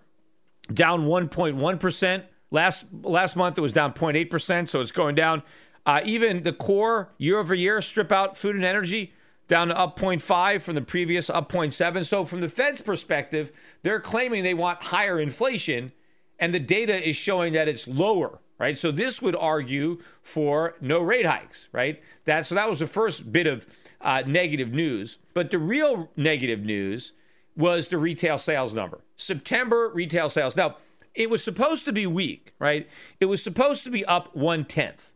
down 0.73 1.05
1.1%. 1.05 2.23
Last, 2.51 2.85
last 3.01 3.35
month, 3.35 3.57
it 3.57 3.61
was 3.61 3.73
down 3.73 3.93
0.8%, 3.93 4.69
so 4.69 4.81
it's 4.81 4.91
going 4.91 5.15
down. 5.15 5.41
Uh, 5.85 6.01
even 6.03 6.43
the 6.43 6.53
core 6.53 7.13
year 7.17 7.39
over 7.39 7.53
year, 7.53 7.81
strip 7.81 8.11
out 8.11 8.37
food 8.37 8.55
and 8.55 8.65
energy, 8.65 9.13
down 9.47 9.67
to 9.67 9.77
up 9.77 9.99
0.5 9.99 10.61
from 10.61 10.75
the 10.75 10.81
previous 10.81 11.29
up 11.29 11.51
0.7. 11.51 12.05
So, 12.05 12.23
from 12.23 12.41
the 12.41 12.49
Fed's 12.49 12.81
perspective, 12.81 13.51
they're 13.83 13.99
claiming 13.99 14.43
they 14.43 14.53
want 14.53 14.81
higher 14.83 15.19
inflation, 15.19 15.91
and 16.39 16.53
the 16.53 16.59
data 16.59 17.07
is 17.07 17.15
showing 17.15 17.53
that 17.53 17.67
it's 17.67 17.87
lower, 17.87 18.39
right? 18.59 18.77
So, 18.77 18.91
this 18.91 19.21
would 19.21 19.35
argue 19.35 19.99
for 20.21 20.75
no 20.79 21.01
rate 21.01 21.25
hikes, 21.25 21.67
right? 21.71 22.01
That, 22.25 22.45
so, 22.45 22.55
that 22.55 22.69
was 22.69 22.79
the 22.79 22.87
first 22.87 23.31
bit 23.31 23.47
of 23.47 23.65
uh, 23.99 24.23
negative 24.25 24.71
news. 24.71 25.17
But 25.33 25.51
the 25.51 25.59
real 25.59 26.09
negative 26.15 26.61
news 26.61 27.13
was 27.55 27.87
the 27.87 27.97
retail 27.97 28.37
sales 28.37 28.73
number. 28.73 29.01
September 29.17 29.91
retail 29.93 30.29
sales. 30.29 30.55
Now, 30.55 30.77
it 31.13 31.29
was 31.29 31.43
supposed 31.43 31.85
to 31.85 31.91
be 31.91 32.07
weak, 32.07 32.53
right? 32.59 32.87
It 33.19 33.25
was 33.25 33.43
supposed 33.43 33.83
to 33.83 33.91
be 33.91 34.05
up 34.05 34.35
one 34.35 34.65
tenth. 34.65 35.10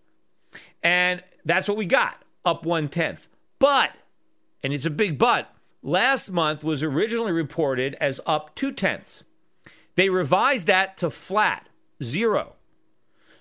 And 0.85 1.23
that's 1.43 1.67
what 1.67 1.77
we 1.77 1.87
got, 1.87 2.23
up 2.45 2.63
one 2.63 2.87
tenth. 2.89 3.27
But 3.57 3.91
and 4.65 4.73
it's 4.73 4.85
a 4.85 4.89
big 4.89 5.19
but, 5.19 5.53
last 5.83 6.31
month 6.31 6.63
was 6.63 6.81
originally 6.81 7.31
reported 7.31 7.95
as 8.01 8.19
up 8.25 8.55
two 8.55 8.71
tenths. 8.71 9.23
They 9.93 10.09
revised 10.09 10.65
that 10.65 10.97
to 10.97 11.11
flat, 11.11 11.69
zero. 12.03 12.53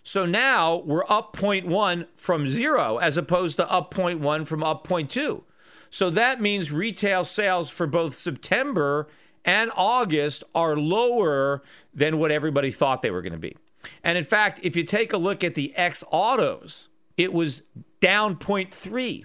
So 0.02 0.26
now 0.26 0.76
we're 0.76 1.06
up 1.08 1.34
0.1 1.34 2.06
from 2.16 2.46
zero 2.46 2.98
as 2.98 3.16
opposed 3.16 3.56
to 3.56 3.70
up 3.70 3.94
0.1 3.94 4.46
from 4.46 4.62
up 4.62 4.86
0.2. 4.86 5.44
So 5.88 6.10
that 6.10 6.42
means 6.42 6.70
retail 6.70 7.24
sales 7.24 7.70
for 7.70 7.86
both 7.86 8.14
September 8.14 9.08
and 9.46 9.70
August 9.74 10.44
are 10.54 10.76
lower 10.76 11.62
than 11.94 12.18
what 12.18 12.30
everybody 12.30 12.70
thought 12.70 13.00
they 13.00 13.10
were 13.10 13.22
going 13.22 13.32
to 13.32 13.38
be. 13.38 13.56
And 14.02 14.18
in 14.18 14.24
fact, 14.24 14.60
if 14.62 14.76
you 14.76 14.82
take 14.82 15.14
a 15.14 15.18
look 15.18 15.42
at 15.42 15.54
the 15.54 15.74
X 15.74 16.04
autos, 16.10 16.88
it 17.16 17.32
was 17.32 17.62
down 18.00 18.36
0.3. 18.36 19.24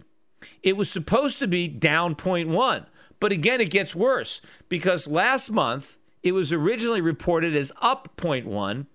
It 0.63 0.77
was 0.77 0.89
supposed 0.89 1.39
to 1.39 1.47
be 1.47 1.67
down 1.67 2.15
0.1. 2.15 2.85
But 3.19 3.31
again, 3.31 3.59
it 3.61 3.69
gets 3.69 3.95
worse 3.95 4.41
because 4.69 5.07
last 5.07 5.51
month 5.51 5.97
it 6.23 6.31
was 6.31 6.51
originally 6.51 7.01
reported 7.01 7.55
as 7.55 7.71
up 7.81 8.15
0.1. 8.17 8.85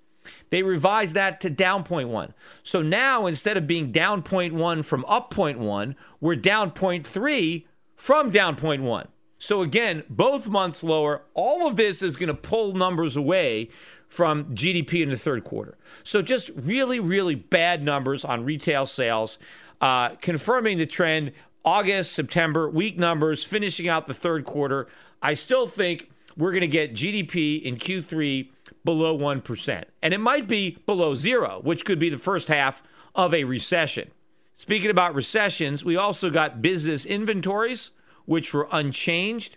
They 0.50 0.62
revised 0.62 1.14
that 1.14 1.40
to 1.42 1.50
down 1.50 1.84
0.1. 1.84 2.32
So 2.62 2.80
now 2.80 3.26
instead 3.26 3.56
of 3.56 3.66
being 3.66 3.92
down 3.92 4.22
0.1 4.22 4.84
from 4.84 5.04
up 5.06 5.32
0.1, 5.34 5.94
we're 6.20 6.36
down 6.36 6.70
0.3 6.70 7.64
from 7.96 8.30
down 8.30 8.56
0.1. 8.56 9.06
So 9.44 9.60
again, 9.60 10.04
both 10.08 10.48
months 10.48 10.82
lower. 10.82 11.20
All 11.34 11.68
of 11.68 11.76
this 11.76 12.00
is 12.00 12.16
going 12.16 12.28
to 12.28 12.34
pull 12.34 12.72
numbers 12.72 13.14
away 13.14 13.68
from 14.08 14.46
GDP 14.46 15.02
in 15.02 15.10
the 15.10 15.18
third 15.18 15.44
quarter. 15.44 15.76
So 16.02 16.22
just 16.22 16.48
really, 16.56 16.98
really 16.98 17.34
bad 17.34 17.82
numbers 17.82 18.24
on 18.24 18.46
retail 18.46 18.86
sales 18.86 19.36
uh, 19.82 20.14
confirming 20.22 20.78
the 20.78 20.86
trend. 20.86 21.32
August, 21.62 22.14
September, 22.14 22.70
weak 22.70 22.96
numbers, 22.96 23.44
finishing 23.44 23.86
out 23.86 24.06
the 24.06 24.14
third 24.14 24.46
quarter. 24.46 24.86
I 25.20 25.34
still 25.34 25.66
think 25.66 26.10
we're 26.38 26.52
going 26.52 26.62
to 26.62 26.66
get 26.66 26.94
GDP 26.94 27.60
in 27.60 27.76
Q3 27.76 28.48
below 28.82 29.18
1%. 29.18 29.84
And 30.00 30.14
it 30.14 30.20
might 30.20 30.48
be 30.48 30.78
below 30.86 31.14
zero, 31.14 31.60
which 31.62 31.84
could 31.84 31.98
be 31.98 32.08
the 32.08 32.16
first 32.16 32.48
half 32.48 32.82
of 33.14 33.34
a 33.34 33.44
recession. 33.44 34.10
Speaking 34.54 34.88
about 34.88 35.14
recessions, 35.14 35.84
we 35.84 35.98
also 35.98 36.30
got 36.30 36.62
business 36.62 37.04
inventories, 37.04 37.90
which 38.26 38.52
were 38.52 38.68
unchanged 38.70 39.56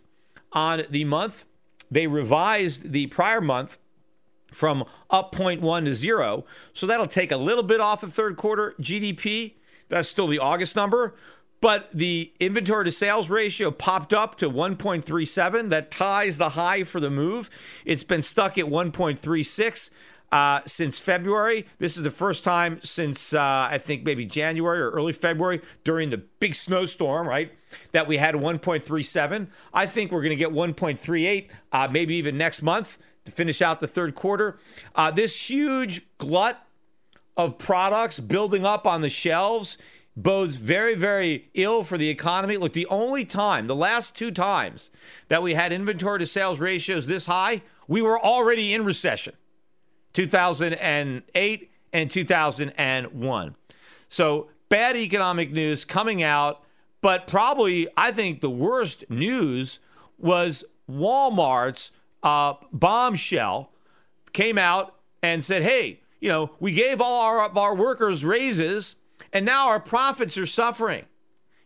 on 0.51 0.83
the 0.89 1.03
month. 1.03 1.45
They 1.89 2.07
revised 2.07 2.91
the 2.91 3.07
prior 3.07 3.41
month 3.41 3.77
from 4.51 4.85
up 5.09 5.33
0.1 5.33 5.85
to 5.85 5.95
zero. 5.95 6.45
So 6.73 6.85
that'll 6.87 7.07
take 7.07 7.31
a 7.31 7.37
little 7.37 7.63
bit 7.63 7.81
off 7.81 8.01
the 8.01 8.07
third 8.07 8.37
quarter 8.37 8.75
GDP. 8.79 9.53
That's 9.89 10.09
still 10.09 10.27
the 10.27 10.39
August 10.39 10.75
number. 10.75 11.15
But 11.59 11.89
the 11.91 12.31
inventory 12.39 12.85
to 12.85 12.91
sales 12.91 13.29
ratio 13.29 13.71
popped 13.71 14.13
up 14.13 14.35
to 14.37 14.49
1.37. 14.49 15.69
That 15.69 15.89
ties 15.89 16.37
the 16.37 16.49
high 16.49 16.83
for 16.83 16.99
the 16.99 17.09
move. 17.09 17.49
It's 17.83 18.03
been 18.03 18.21
stuck 18.21 18.57
at 18.57 18.65
1.36 18.65 19.89
uh, 20.31 20.61
since 20.65 20.99
February. 20.99 21.65
This 21.79 21.97
is 21.97 22.03
the 22.03 22.11
first 22.11 22.43
time 22.43 22.79
since 22.83 23.33
uh, 23.33 23.67
I 23.69 23.77
think 23.77 24.03
maybe 24.03 24.25
January 24.25 24.79
or 24.79 24.91
early 24.91 25.13
February 25.13 25.61
during 25.83 26.09
the 26.09 26.17
big 26.17 26.55
snowstorm, 26.55 27.27
right? 27.27 27.51
That 27.91 28.07
we 28.07 28.17
had 28.17 28.35
1.37. 28.35 29.47
I 29.73 29.85
think 29.85 30.11
we're 30.11 30.21
going 30.21 30.29
to 30.31 30.35
get 30.35 30.49
1.38, 30.49 31.47
uh, 31.71 31.87
maybe 31.91 32.15
even 32.15 32.37
next 32.37 32.61
month 32.61 32.97
to 33.25 33.31
finish 33.31 33.61
out 33.61 33.79
the 33.79 33.87
third 33.87 34.15
quarter. 34.15 34.57
Uh, 34.95 35.11
this 35.11 35.49
huge 35.49 36.07
glut 36.17 36.65
of 37.35 37.57
products 37.57 38.19
building 38.19 38.65
up 38.65 38.87
on 38.87 39.01
the 39.01 39.09
shelves 39.09 39.77
bodes 40.15 40.55
very, 40.55 40.95
very 40.95 41.49
ill 41.53 41.83
for 41.83 41.97
the 41.97 42.09
economy. 42.09 42.57
Look, 42.57 42.73
the 42.73 42.87
only 42.87 43.23
time, 43.23 43.67
the 43.67 43.75
last 43.75 44.15
two 44.15 44.31
times 44.31 44.89
that 45.27 45.43
we 45.43 45.53
had 45.53 45.71
inventory 45.71 46.19
to 46.19 46.25
sales 46.25 46.59
ratios 46.59 47.05
this 47.05 47.27
high, 47.27 47.61
we 47.87 48.01
were 48.01 48.19
already 48.19 48.73
in 48.73 48.83
recession 48.83 49.35
2008 50.17 51.71
and 51.93 52.09
2001. 52.09 53.55
So 54.09 54.47
bad 54.67 54.97
economic 54.97 55.51
news 55.51 55.85
coming 55.85 56.23
out, 56.23 56.63
but 57.01 57.27
probably, 57.27 57.87
I 57.95 58.11
think 58.11 58.41
the 58.41 58.49
worst 58.49 59.07
news 59.11 59.77
was 60.17 60.63
Walmart's 60.89 61.91
uh, 62.23 62.55
bombshell 62.73 63.71
came 64.33 64.57
out 64.57 64.95
and 65.21 65.43
said, 65.43 65.61
hey, 65.61 66.01
you 66.19 66.29
know, 66.29 66.49
we 66.59 66.71
gave 66.71 66.99
all 66.99 67.21
our, 67.21 67.55
our 67.55 67.75
workers 67.75 68.25
raises, 68.25 68.95
and 69.31 69.45
now 69.45 69.67
our 69.67 69.79
profits 69.79 70.35
are 70.35 70.47
suffering. 70.47 71.05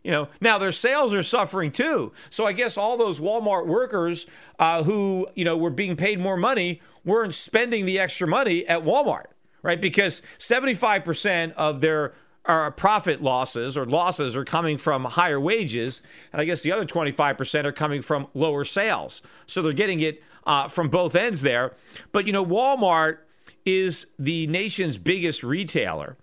You 0.02 0.10
know, 0.10 0.28
now 0.40 0.58
their 0.58 0.72
sales 0.72 1.12
are 1.14 1.22
suffering 1.22 1.70
too. 1.70 2.12
So 2.30 2.44
I 2.44 2.52
guess 2.52 2.76
all 2.76 2.96
those 2.96 3.20
Walmart 3.20 3.66
workers 3.66 4.26
uh, 4.58 4.82
who, 4.82 5.28
you 5.34 5.44
know, 5.44 5.56
were 5.56 5.70
being 5.70 5.96
paid 5.96 6.18
more 6.18 6.36
money 6.36 6.80
weren't 7.04 7.34
spending 7.34 7.84
the 7.84 7.98
extra 7.98 8.26
money 8.26 8.66
at 8.66 8.82
Walmart, 8.82 9.26
right? 9.62 9.80
Because 9.80 10.22
75% 10.38 11.52
of 11.52 11.80
their 11.80 12.14
uh, 12.44 12.70
profit 12.70 13.22
losses 13.22 13.76
or 13.76 13.86
losses 13.86 14.34
are 14.34 14.44
coming 14.44 14.76
from 14.76 15.04
higher 15.04 15.40
wages. 15.40 16.02
And 16.32 16.40
I 16.40 16.44
guess 16.44 16.60
the 16.60 16.72
other 16.72 16.84
25% 16.84 17.64
are 17.64 17.72
coming 17.72 18.02
from 18.02 18.26
lower 18.34 18.64
sales. 18.64 19.22
So 19.46 19.62
they're 19.62 19.72
getting 19.72 20.00
it 20.00 20.22
uh, 20.44 20.68
from 20.68 20.88
both 20.88 21.14
ends 21.14 21.42
there. 21.42 21.74
But, 22.10 22.26
you 22.26 22.32
know, 22.32 22.44
Walmart 22.44 23.18
is 23.64 24.06
the 24.18 24.48
nation's 24.48 24.98
biggest 24.98 25.44
retailer. 25.44 26.16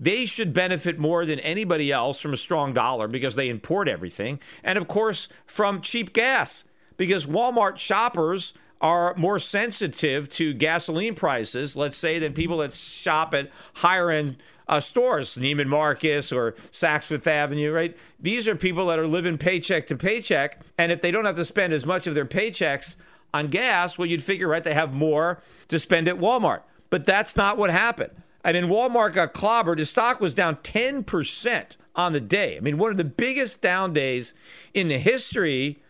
They 0.00 0.26
should 0.26 0.54
benefit 0.54 0.98
more 0.98 1.26
than 1.26 1.40
anybody 1.40 1.90
else 1.90 2.20
from 2.20 2.32
a 2.32 2.36
strong 2.36 2.72
dollar 2.72 3.08
because 3.08 3.34
they 3.34 3.48
import 3.48 3.88
everything. 3.88 4.38
And 4.62 4.78
of 4.78 4.86
course, 4.86 5.28
from 5.46 5.80
cheap 5.80 6.12
gas, 6.12 6.64
because 6.96 7.26
Walmart 7.26 7.78
shoppers 7.78 8.52
are 8.80 9.14
more 9.16 9.38
sensitive 9.38 10.28
to 10.30 10.54
gasoline 10.54 11.14
prices, 11.14 11.74
let's 11.74 11.96
say, 11.96 12.18
than 12.18 12.32
people 12.32 12.58
that 12.58 12.72
shop 12.72 13.34
at 13.34 13.50
higher 13.74 14.10
end 14.10 14.36
uh, 14.68 14.78
stores, 14.78 15.36
Neiman 15.36 15.66
Marcus 15.66 16.30
or 16.30 16.52
Saks 16.70 17.04
Fifth 17.04 17.26
Avenue, 17.26 17.72
right? 17.72 17.96
These 18.20 18.46
are 18.46 18.54
people 18.54 18.86
that 18.86 18.98
are 18.98 19.06
living 19.06 19.38
paycheck 19.38 19.86
to 19.88 19.96
paycheck. 19.96 20.60
And 20.76 20.92
if 20.92 21.00
they 21.00 21.10
don't 21.10 21.24
have 21.24 21.36
to 21.36 21.44
spend 21.44 21.72
as 21.72 21.86
much 21.86 22.06
of 22.06 22.14
their 22.14 22.26
paychecks 22.26 22.96
on 23.34 23.48
gas, 23.48 23.98
well, 23.98 24.06
you'd 24.06 24.22
figure, 24.22 24.48
right, 24.48 24.62
they 24.62 24.74
have 24.74 24.92
more 24.92 25.42
to 25.68 25.78
spend 25.78 26.06
at 26.06 26.16
Walmart. 26.18 26.62
But 26.90 27.04
that's 27.04 27.36
not 27.36 27.58
what 27.58 27.70
happened. 27.70 28.12
I 28.44 28.52
mean, 28.52 28.64
Walmart 28.64 29.12
got 29.12 29.34
clobbered. 29.34 29.78
The 29.78 29.86
stock 29.86 30.20
was 30.20 30.34
down 30.34 30.56
10% 30.56 31.66
on 31.94 32.12
the 32.12 32.20
day. 32.20 32.56
I 32.56 32.60
mean, 32.60 32.78
one 32.78 32.90
of 32.90 32.96
the 32.96 33.04
biggest 33.04 33.60
down 33.60 33.92
days 33.92 34.34
in 34.74 34.88
the 34.88 34.98
history 34.98 35.82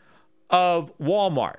of 0.50 0.96
Walmart. 0.98 1.58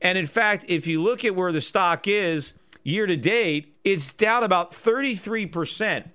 And 0.00 0.16
in 0.16 0.26
fact, 0.26 0.64
if 0.68 0.86
you 0.86 1.02
look 1.02 1.24
at 1.24 1.34
where 1.34 1.52
the 1.52 1.60
stock 1.60 2.06
is 2.06 2.54
year 2.84 3.06
to 3.06 3.16
date, 3.16 3.74
it's 3.84 4.12
down 4.12 4.44
about 4.44 4.70
33% 4.70 6.10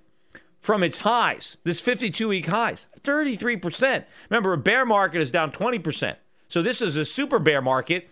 from 0.60 0.82
its 0.82 0.98
highs, 0.98 1.56
this 1.62 1.80
52 1.80 2.28
week 2.28 2.46
highs. 2.46 2.88
33%. 3.02 4.04
Remember, 4.30 4.52
a 4.52 4.58
bear 4.58 4.84
market 4.84 5.20
is 5.20 5.30
down 5.30 5.52
20%. 5.52 6.16
So 6.48 6.62
this 6.62 6.80
is 6.80 6.96
a 6.96 7.04
super 7.04 7.38
bear 7.38 7.62
market. 7.62 8.08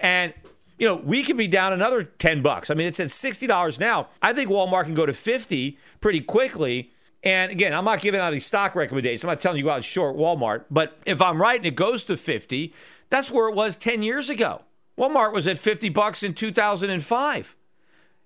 And 0.00 0.32
you 0.78 0.86
know, 0.86 0.94
we 0.94 1.22
could 1.24 1.36
be 1.36 1.48
down 1.48 1.72
another 1.72 2.04
10 2.04 2.40
bucks. 2.40 2.70
I 2.70 2.74
mean, 2.74 2.86
it's 2.86 3.00
at 3.00 3.08
$60 3.08 3.80
now. 3.80 4.08
I 4.22 4.32
think 4.32 4.48
Walmart 4.48 4.84
can 4.84 4.94
go 4.94 5.06
to 5.06 5.12
50 5.12 5.76
pretty 6.00 6.20
quickly. 6.20 6.92
And 7.24 7.50
again, 7.50 7.74
I'm 7.74 7.84
not 7.84 8.00
giving 8.00 8.20
out 8.20 8.32
any 8.32 8.40
stock 8.40 8.76
recommendations. 8.76 9.24
I'm 9.24 9.28
not 9.28 9.40
telling 9.40 9.58
you 9.58 9.64
go 9.64 9.70
out 9.70 9.84
short 9.84 10.16
Walmart. 10.16 10.64
But 10.70 10.98
if 11.04 11.20
I'm 11.20 11.42
right 11.42 11.58
and 11.58 11.66
it 11.66 11.74
goes 11.74 12.04
to 12.04 12.16
50, 12.16 12.72
that's 13.10 13.30
where 13.30 13.48
it 13.48 13.56
was 13.56 13.76
10 13.76 14.02
years 14.02 14.30
ago. 14.30 14.62
Walmart 14.96 15.32
was 15.32 15.46
at 15.46 15.58
50 15.58 15.88
bucks 15.88 16.22
in 16.22 16.34
2005. 16.34 17.56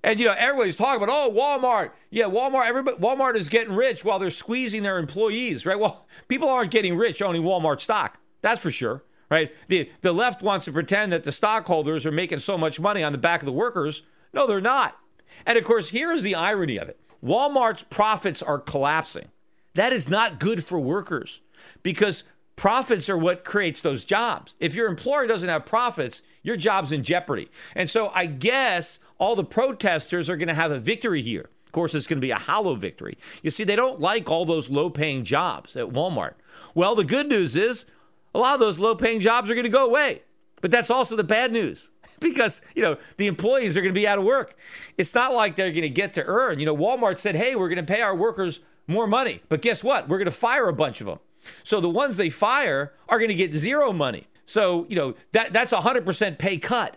And 0.04 0.18
you 0.18 0.26
know, 0.26 0.34
everybody's 0.36 0.76
talking 0.76 1.02
about, 1.02 1.12
oh, 1.12 1.32
Walmart. 1.32 1.92
Yeah, 2.10 2.24
Walmart, 2.24 2.66
everybody 2.66 2.96
Walmart 2.98 3.36
is 3.36 3.48
getting 3.48 3.74
rich 3.74 4.04
while 4.04 4.18
they're 4.18 4.30
squeezing 4.30 4.82
their 4.82 4.98
employees, 4.98 5.64
right? 5.64 5.78
Well, 5.78 6.06
people 6.28 6.48
aren't 6.48 6.70
getting 6.72 6.96
rich 6.96 7.22
owning 7.22 7.42
Walmart 7.42 7.80
stock. 7.80 8.18
That's 8.42 8.60
for 8.60 8.70
sure 8.70 9.04
right? 9.32 9.50
The, 9.68 9.90
the 10.02 10.12
left 10.12 10.42
wants 10.42 10.66
to 10.66 10.72
pretend 10.72 11.10
that 11.12 11.24
the 11.24 11.32
stockholders 11.32 12.04
are 12.04 12.12
making 12.12 12.40
so 12.40 12.58
much 12.58 12.78
money 12.78 13.02
on 13.02 13.12
the 13.12 13.18
back 13.18 13.40
of 13.40 13.46
the 13.46 13.52
workers. 13.52 14.02
No, 14.34 14.46
they're 14.46 14.60
not. 14.60 14.98
And 15.46 15.56
of 15.56 15.64
course, 15.64 15.88
here's 15.88 16.22
the 16.22 16.34
irony 16.34 16.76
of 16.76 16.90
it 16.90 17.00
Walmart's 17.24 17.82
profits 17.88 18.42
are 18.42 18.58
collapsing. 18.58 19.28
That 19.72 19.94
is 19.94 20.06
not 20.06 20.38
good 20.38 20.62
for 20.62 20.78
workers 20.78 21.40
because 21.82 22.24
profits 22.56 23.08
are 23.08 23.16
what 23.16 23.42
creates 23.42 23.80
those 23.80 24.04
jobs. 24.04 24.54
If 24.60 24.74
your 24.74 24.86
employer 24.86 25.26
doesn't 25.26 25.48
have 25.48 25.64
profits, 25.64 26.20
your 26.42 26.58
job's 26.58 26.92
in 26.92 27.02
jeopardy. 27.02 27.48
And 27.74 27.88
so 27.88 28.10
I 28.14 28.26
guess 28.26 28.98
all 29.16 29.34
the 29.34 29.44
protesters 29.44 30.28
are 30.28 30.36
going 30.36 30.48
to 30.48 30.54
have 30.54 30.72
a 30.72 30.78
victory 30.78 31.22
here. 31.22 31.48
Of 31.64 31.72
course, 31.72 31.94
it's 31.94 32.06
going 32.06 32.18
to 32.18 32.26
be 32.26 32.32
a 32.32 32.38
hollow 32.38 32.74
victory. 32.74 33.16
You 33.42 33.50
see, 33.50 33.64
they 33.64 33.76
don't 33.76 33.98
like 33.98 34.30
all 34.30 34.44
those 34.44 34.68
low 34.68 34.90
paying 34.90 35.24
jobs 35.24 35.74
at 35.74 35.86
Walmart. 35.86 36.34
Well, 36.74 36.94
the 36.94 37.04
good 37.04 37.28
news 37.28 37.56
is 37.56 37.86
a 38.34 38.38
lot 38.38 38.54
of 38.54 38.60
those 38.60 38.78
low 38.78 38.94
paying 38.94 39.20
jobs 39.20 39.50
are 39.50 39.54
going 39.54 39.64
to 39.64 39.70
go 39.70 39.86
away. 39.86 40.22
But 40.60 40.70
that's 40.70 40.90
also 40.90 41.16
the 41.16 41.24
bad 41.24 41.52
news 41.52 41.90
because, 42.20 42.60
you 42.74 42.82
know, 42.82 42.96
the 43.16 43.26
employees 43.26 43.76
are 43.76 43.80
going 43.80 43.92
to 43.92 44.00
be 44.00 44.06
out 44.06 44.18
of 44.18 44.24
work. 44.24 44.56
It's 44.96 45.14
not 45.14 45.34
like 45.34 45.56
they're 45.56 45.70
going 45.70 45.82
to 45.82 45.90
get 45.90 46.14
to 46.14 46.24
earn. 46.24 46.58
You 46.58 46.66
know, 46.66 46.76
Walmart 46.76 47.18
said, 47.18 47.34
hey, 47.34 47.56
we're 47.56 47.68
going 47.68 47.84
to 47.84 47.92
pay 47.92 48.00
our 48.00 48.14
workers 48.14 48.60
more 48.86 49.06
money. 49.06 49.40
But 49.48 49.62
guess 49.62 49.84
what? 49.84 50.08
We're 50.08 50.18
going 50.18 50.26
to 50.26 50.30
fire 50.30 50.68
a 50.68 50.72
bunch 50.72 51.00
of 51.00 51.06
them. 51.06 51.18
So 51.64 51.80
the 51.80 51.90
ones 51.90 52.16
they 52.16 52.30
fire 52.30 52.92
are 53.08 53.18
going 53.18 53.28
to 53.28 53.34
get 53.34 53.54
zero 53.54 53.92
money. 53.92 54.28
So, 54.44 54.86
you 54.88 54.96
know, 54.96 55.14
that, 55.32 55.52
that's 55.52 55.72
a 55.72 55.78
100% 55.78 56.38
pay 56.38 56.56
cut. 56.58 56.96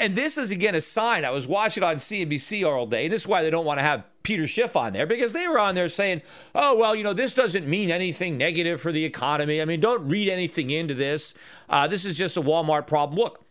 And 0.00 0.16
this 0.16 0.36
is, 0.36 0.50
again, 0.50 0.74
a 0.74 0.80
sign. 0.80 1.24
I 1.24 1.30
was 1.30 1.46
watching 1.46 1.82
on 1.82 1.96
CNBC 1.96 2.66
all 2.66 2.86
day. 2.86 3.04
And 3.04 3.12
this 3.12 3.22
is 3.22 3.28
why 3.28 3.42
they 3.42 3.50
don't 3.50 3.64
want 3.64 3.78
to 3.78 3.82
have 3.82 4.04
Peter 4.24 4.46
Schiff 4.46 4.74
on 4.74 4.92
there 4.92 5.06
because 5.06 5.32
they 5.32 5.46
were 5.46 5.58
on 5.58 5.74
there 5.74 5.88
saying, 5.88 6.22
oh, 6.54 6.76
well, 6.76 6.96
you 6.96 7.04
know, 7.04 7.12
this 7.12 7.32
doesn't 7.32 7.68
mean 7.68 7.90
anything 7.90 8.36
negative 8.36 8.80
for 8.80 8.90
the 8.90 9.04
economy. 9.04 9.60
I 9.60 9.66
mean, 9.66 9.80
don't 9.80 10.08
read 10.08 10.28
anything 10.28 10.70
into 10.70 10.94
this. 10.94 11.34
Uh, 11.68 11.86
this 11.86 12.04
is 12.04 12.16
just 12.16 12.36
a 12.36 12.42
Walmart 12.42 12.86
problem. 12.86 13.18
Look, 13.18 13.44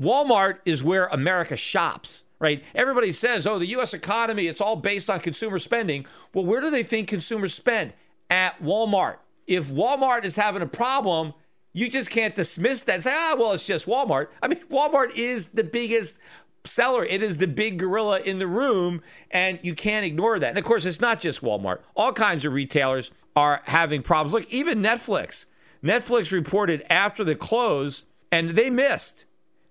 Walmart 0.00 0.58
is 0.64 0.82
where 0.82 1.06
America 1.06 1.56
shops, 1.56 2.22
right? 2.38 2.64
Everybody 2.74 3.12
says, 3.12 3.46
oh, 3.46 3.58
the 3.58 3.66
U.S. 3.66 3.92
economy, 3.92 4.46
it's 4.46 4.60
all 4.60 4.76
based 4.76 5.10
on 5.10 5.20
consumer 5.20 5.58
spending. 5.58 6.06
Well, 6.32 6.46
where 6.46 6.60
do 6.60 6.70
they 6.70 6.84
think 6.84 7.08
consumers 7.08 7.52
spend? 7.52 7.92
At 8.30 8.62
Walmart. 8.62 9.16
If 9.48 9.70
Walmart 9.70 10.24
is 10.24 10.36
having 10.36 10.62
a 10.62 10.66
problem, 10.66 11.34
you 11.72 11.88
just 11.88 12.10
can't 12.10 12.34
dismiss 12.34 12.82
that. 12.82 13.02
Say, 13.02 13.12
ah, 13.14 13.36
well, 13.38 13.52
it's 13.52 13.66
just 13.66 13.86
Walmart. 13.86 14.28
I 14.42 14.48
mean, 14.48 14.60
Walmart 14.70 15.12
is 15.14 15.48
the 15.48 15.64
biggest 15.64 16.18
seller. 16.64 17.04
It 17.04 17.22
is 17.22 17.38
the 17.38 17.46
big 17.46 17.78
gorilla 17.78 18.20
in 18.20 18.38
the 18.38 18.46
room, 18.46 19.02
and 19.30 19.58
you 19.62 19.74
can't 19.74 20.04
ignore 20.04 20.38
that. 20.38 20.50
And 20.50 20.58
of 20.58 20.64
course, 20.64 20.84
it's 20.84 21.00
not 21.00 21.20
just 21.20 21.42
Walmart. 21.42 21.80
All 21.96 22.12
kinds 22.12 22.44
of 22.44 22.52
retailers 22.52 23.10
are 23.36 23.62
having 23.64 24.02
problems. 24.02 24.32
Look, 24.34 24.52
even 24.52 24.82
Netflix. 24.82 25.46
Netflix 25.82 26.32
reported 26.32 26.84
after 26.90 27.24
the 27.24 27.34
close, 27.34 28.04
and 28.30 28.50
they 28.50 28.70
missed. 28.70 29.24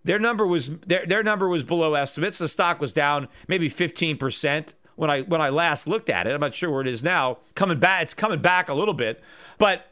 Their 0.03 0.19
number 0.19 0.47
was 0.47 0.69
their, 0.87 1.05
their 1.05 1.23
number 1.23 1.47
was 1.47 1.63
below 1.63 1.93
estimates. 1.93 2.37
The 2.37 2.47
stock 2.47 2.79
was 2.79 2.93
down 2.93 3.27
maybe 3.47 3.69
15% 3.69 4.67
when 4.95 5.09
I 5.09 5.21
when 5.21 5.41
I 5.41 5.49
last 5.49 5.87
looked 5.87 6.09
at 6.09 6.25
it. 6.25 6.33
I'm 6.33 6.39
not 6.39 6.55
sure 6.55 6.71
where 6.71 6.81
it 6.81 6.87
is 6.87 7.03
now. 7.03 7.39
Coming 7.53 7.79
back, 7.79 8.03
it's 8.03 8.13
coming 8.13 8.41
back 8.41 8.69
a 8.69 8.73
little 8.73 8.93
bit. 8.93 9.21
But 9.57 9.88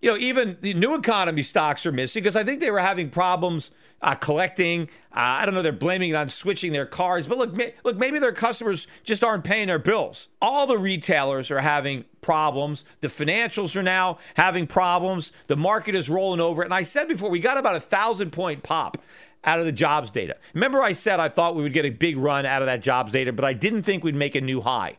you 0.00 0.10
know, 0.10 0.16
even 0.16 0.56
the 0.60 0.74
new 0.74 0.94
economy 0.94 1.42
stocks 1.42 1.84
are 1.84 1.92
missing 1.92 2.22
because 2.22 2.36
I 2.36 2.44
think 2.44 2.60
they 2.60 2.70
were 2.70 2.80
having 2.80 3.10
problems 3.10 3.70
uh, 4.02 4.14
collecting. 4.14 4.84
Uh, 5.12 5.42
I 5.42 5.44
don't 5.44 5.54
know. 5.54 5.62
They're 5.62 5.72
blaming 5.72 6.10
it 6.10 6.14
on 6.14 6.28
switching 6.28 6.72
their 6.72 6.86
cards, 6.86 7.26
but 7.26 7.36
look, 7.36 7.52
may, 7.52 7.74
look, 7.84 7.96
maybe 7.96 8.18
their 8.18 8.32
customers 8.32 8.86
just 9.04 9.22
aren't 9.22 9.44
paying 9.44 9.66
their 9.66 9.78
bills. 9.78 10.28
All 10.40 10.66
the 10.66 10.78
retailers 10.78 11.50
are 11.50 11.60
having 11.60 12.04
problems. 12.22 12.84
The 13.00 13.08
financials 13.08 13.76
are 13.76 13.82
now 13.82 14.18
having 14.34 14.66
problems. 14.66 15.32
The 15.48 15.56
market 15.56 15.94
is 15.94 16.08
rolling 16.08 16.40
over. 16.40 16.62
And 16.62 16.72
I 16.72 16.82
said 16.82 17.08
before, 17.08 17.28
we 17.28 17.40
got 17.40 17.58
about 17.58 17.76
a 17.76 17.80
thousand 17.80 18.30
point 18.30 18.62
pop 18.62 18.96
out 19.44 19.58
of 19.58 19.66
the 19.66 19.72
jobs 19.72 20.10
data. 20.10 20.36
Remember, 20.54 20.82
I 20.82 20.92
said 20.92 21.20
I 21.20 21.28
thought 21.28 21.56
we 21.56 21.62
would 21.62 21.72
get 21.72 21.84
a 21.84 21.90
big 21.90 22.16
run 22.16 22.46
out 22.46 22.62
of 22.62 22.66
that 22.66 22.80
jobs 22.80 23.12
data, 23.12 23.32
but 23.32 23.44
I 23.44 23.52
didn't 23.52 23.82
think 23.82 24.04
we'd 24.04 24.14
make 24.14 24.34
a 24.34 24.40
new 24.40 24.60
high. 24.60 24.96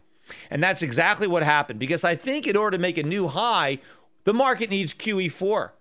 And 0.49 0.63
that's 0.63 0.81
exactly 0.81 1.27
what 1.27 1.43
happened 1.43 1.79
because 1.79 2.03
I 2.03 2.15
think 2.15 2.47
in 2.47 2.55
order 2.55 2.77
to 2.77 2.81
make 2.81 2.97
a 2.97 3.03
new 3.03 3.27
high, 3.27 3.79
the 4.23 4.34
market 4.34 4.69
needs 4.69 4.93
QE4. 4.93 5.71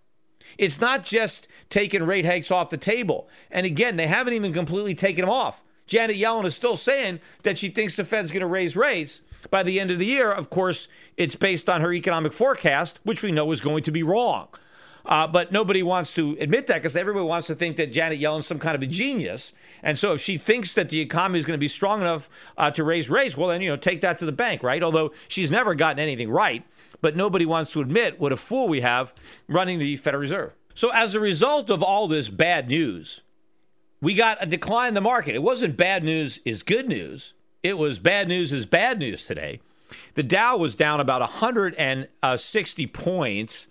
It's 0.59 0.81
not 0.81 1.05
just 1.05 1.47
taking 1.69 2.03
rate 2.03 2.27
hikes 2.27 2.51
off 2.51 2.71
the 2.71 2.77
table. 2.77 3.29
And 3.51 3.67
again, 3.67 3.97
they 3.97 4.07
haven't 4.07 4.35
even 4.35 4.53
completely 4.53 4.95
taken 4.95 5.23
them 5.23 5.31
off. 5.31 5.63
Janet 5.87 6.17
Yellen 6.17 6.45
is 6.45 6.55
still 6.55 6.77
saying 6.77 7.21
that 7.43 7.59
she 7.59 7.69
thinks 7.69 7.97
the 7.97 8.05
Fed's 8.05 8.31
going 8.31 8.41
to 8.41 8.47
raise 8.47 8.77
rates 8.77 9.23
by 9.51 9.63
the 9.63 9.81
end 9.81 9.91
of 9.91 9.99
the 9.99 10.07
year. 10.07 10.31
Of 10.31 10.51
course, 10.51 10.89
it's 11.17 11.37
based 11.37 11.69
on 11.69 11.81
her 11.81 11.93
economic 11.93 12.33
forecast, 12.33 13.01
which 13.03 13.23
we 13.23 13.33
know 13.33 13.51
is 13.53 13.61
going 13.61 13.83
to 13.85 13.91
be 13.91 14.03
wrong. 14.03 14.49
Uh, 15.05 15.27
but 15.27 15.51
nobody 15.51 15.83
wants 15.83 16.15
to 16.15 16.37
admit 16.41 16.67
that 16.67 16.77
because 16.77 16.97
everybody 16.97 17.25
wants 17.25 17.47
to 17.47 17.55
think 17.55 17.77
that 17.77 17.93
Janet 17.93 18.21
Yellen's 18.21 18.47
some 18.47 18.59
kind 18.59 18.77
of 18.77 18.83
a 18.83 18.87
genius. 18.87 19.53
And 19.83 19.99
so 19.99 20.13
if 20.13 20.21
she 20.21 20.37
thinks 20.37 20.75
that 20.75 20.91
the 20.91 21.01
economy 21.01 21.39
is 21.39 21.45
going 21.45 21.57
to 21.57 21.61
be 21.61 21.69
strong 21.69 22.03
enough 22.03 22.29
uh, 22.59 22.71
to 22.73 22.85
raise 22.85 23.09
rates, 23.09 23.37
well, 23.37 23.49
then, 23.49 23.63
you 23.63 23.71
know, 23.71 23.77
take 23.77 24.03
that 24.03 24.19
to 24.19 24.27
the 24.27 24.33
bank, 24.33 24.63
right? 24.63 24.83
Although 24.83 25.13
she's 25.27 25.51
never 25.51 25.75
gotten 25.75 25.99
anything 25.99 26.31
right 26.31 26.65
but 27.01 27.17
nobody 27.17 27.47
wants 27.47 27.73
to 27.73 27.81
admit 27.81 28.21
what 28.21 28.33
a 28.33 28.37
fool 28.37 28.69
we 28.69 28.81
have 28.81 29.15
running 29.49 29.79
the 29.79 29.97
Federal 29.97 30.21
Reserve. 30.21 30.53
So, 30.75 30.91
as 30.91 31.15
a 31.15 31.21
result 31.21 31.71
of 31.71 31.83
all 31.83 32.09
this 32.09 32.29
bad 32.29 32.69
news, 32.69 33.21
we 34.01 34.15
got 34.15 34.39
a 34.41 34.47
decline 34.47 34.89
in 34.89 34.95
the 34.95 35.01
market. 35.01 35.35
It 35.35 35.43
wasn't 35.43 35.77
bad 35.77 36.05
news 36.05 36.41
is 36.45 36.63
good 36.63 36.89
news, 36.89 37.35
it 37.63 37.77
was 37.77 37.99
bad 37.99 38.29
news 38.29 38.53
is 38.53 38.67
bad 38.67 38.99
news 38.99 39.27
today. 39.27 39.61
The 40.15 40.23
Dow 40.23 40.57
was 40.57 40.77
down 40.77 41.01
about 41.01 41.21
160 41.21 42.87
points, 42.87 43.67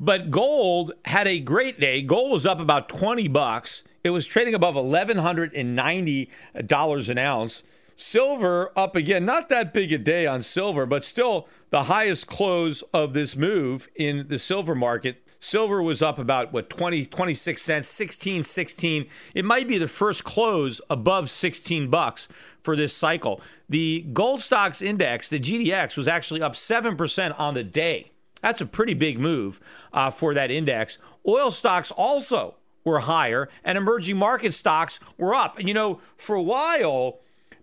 but 0.00 0.30
gold 0.30 0.92
had 1.04 1.28
a 1.28 1.40
great 1.40 1.78
day. 1.78 2.00
Gold 2.02 2.32
was 2.32 2.46
up 2.46 2.60
about 2.60 2.88
20 2.88 3.28
bucks. 3.28 3.84
It 4.02 4.08
was 4.10 4.26
trading 4.26 4.54
above 4.54 4.76
$1,190 4.76 7.08
an 7.08 7.18
ounce. 7.18 7.62
Silver 8.00 8.70
up 8.76 8.94
again, 8.94 9.24
not 9.24 9.48
that 9.48 9.74
big 9.74 9.92
a 9.92 9.98
day 9.98 10.24
on 10.24 10.44
silver, 10.44 10.86
but 10.86 11.02
still 11.02 11.48
the 11.70 11.82
highest 11.82 12.28
close 12.28 12.82
of 12.94 13.12
this 13.12 13.34
move 13.34 13.88
in 13.96 14.28
the 14.28 14.38
silver 14.38 14.76
market. 14.76 15.26
Silver 15.40 15.82
was 15.82 16.00
up 16.00 16.16
about 16.16 16.52
what 16.52 16.70
20 16.70 17.06
26 17.06 17.60
cents, 17.60 17.88
16 17.88 18.44
16. 18.44 19.08
It 19.34 19.44
might 19.44 19.66
be 19.66 19.78
the 19.78 19.88
first 19.88 20.22
close 20.22 20.80
above 20.88 21.28
16 21.28 21.90
bucks 21.90 22.28
for 22.62 22.76
this 22.76 22.94
cycle. 22.94 23.40
The 23.68 24.06
gold 24.12 24.42
stocks 24.42 24.80
index, 24.80 25.28
the 25.28 25.40
GDX 25.40 25.96
was 25.96 26.06
actually 26.06 26.40
up 26.40 26.52
7% 26.52 27.34
on 27.36 27.54
the 27.54 27.64
day. 27.64 28.12
That's 28.42 28.60
a 28.60 28.66
pretty 28.66 28.94
big 28.94 29.18
move 29.18 29.58
uh, 29.92 30.10
for 30.10 30.34
that 30.34 30.52
index. 30.52 30.98
Oil 31.26 31.50
stocks 31.50 31.90
also 31.90 32.54
were 32.84 33.00
higher 33.00 33.48
and 33.64 33.76
emerging 33.76 34.18
market 34.18 34.54
stocks 34.54 35.00
were 35.16 35.34
up. 35.34 35.58
And 35.58 35.66
you 35.66 35.74
know, 35.74 36.00
for 36.16 36.36
a 36.36 36.42
while 36.42 37.18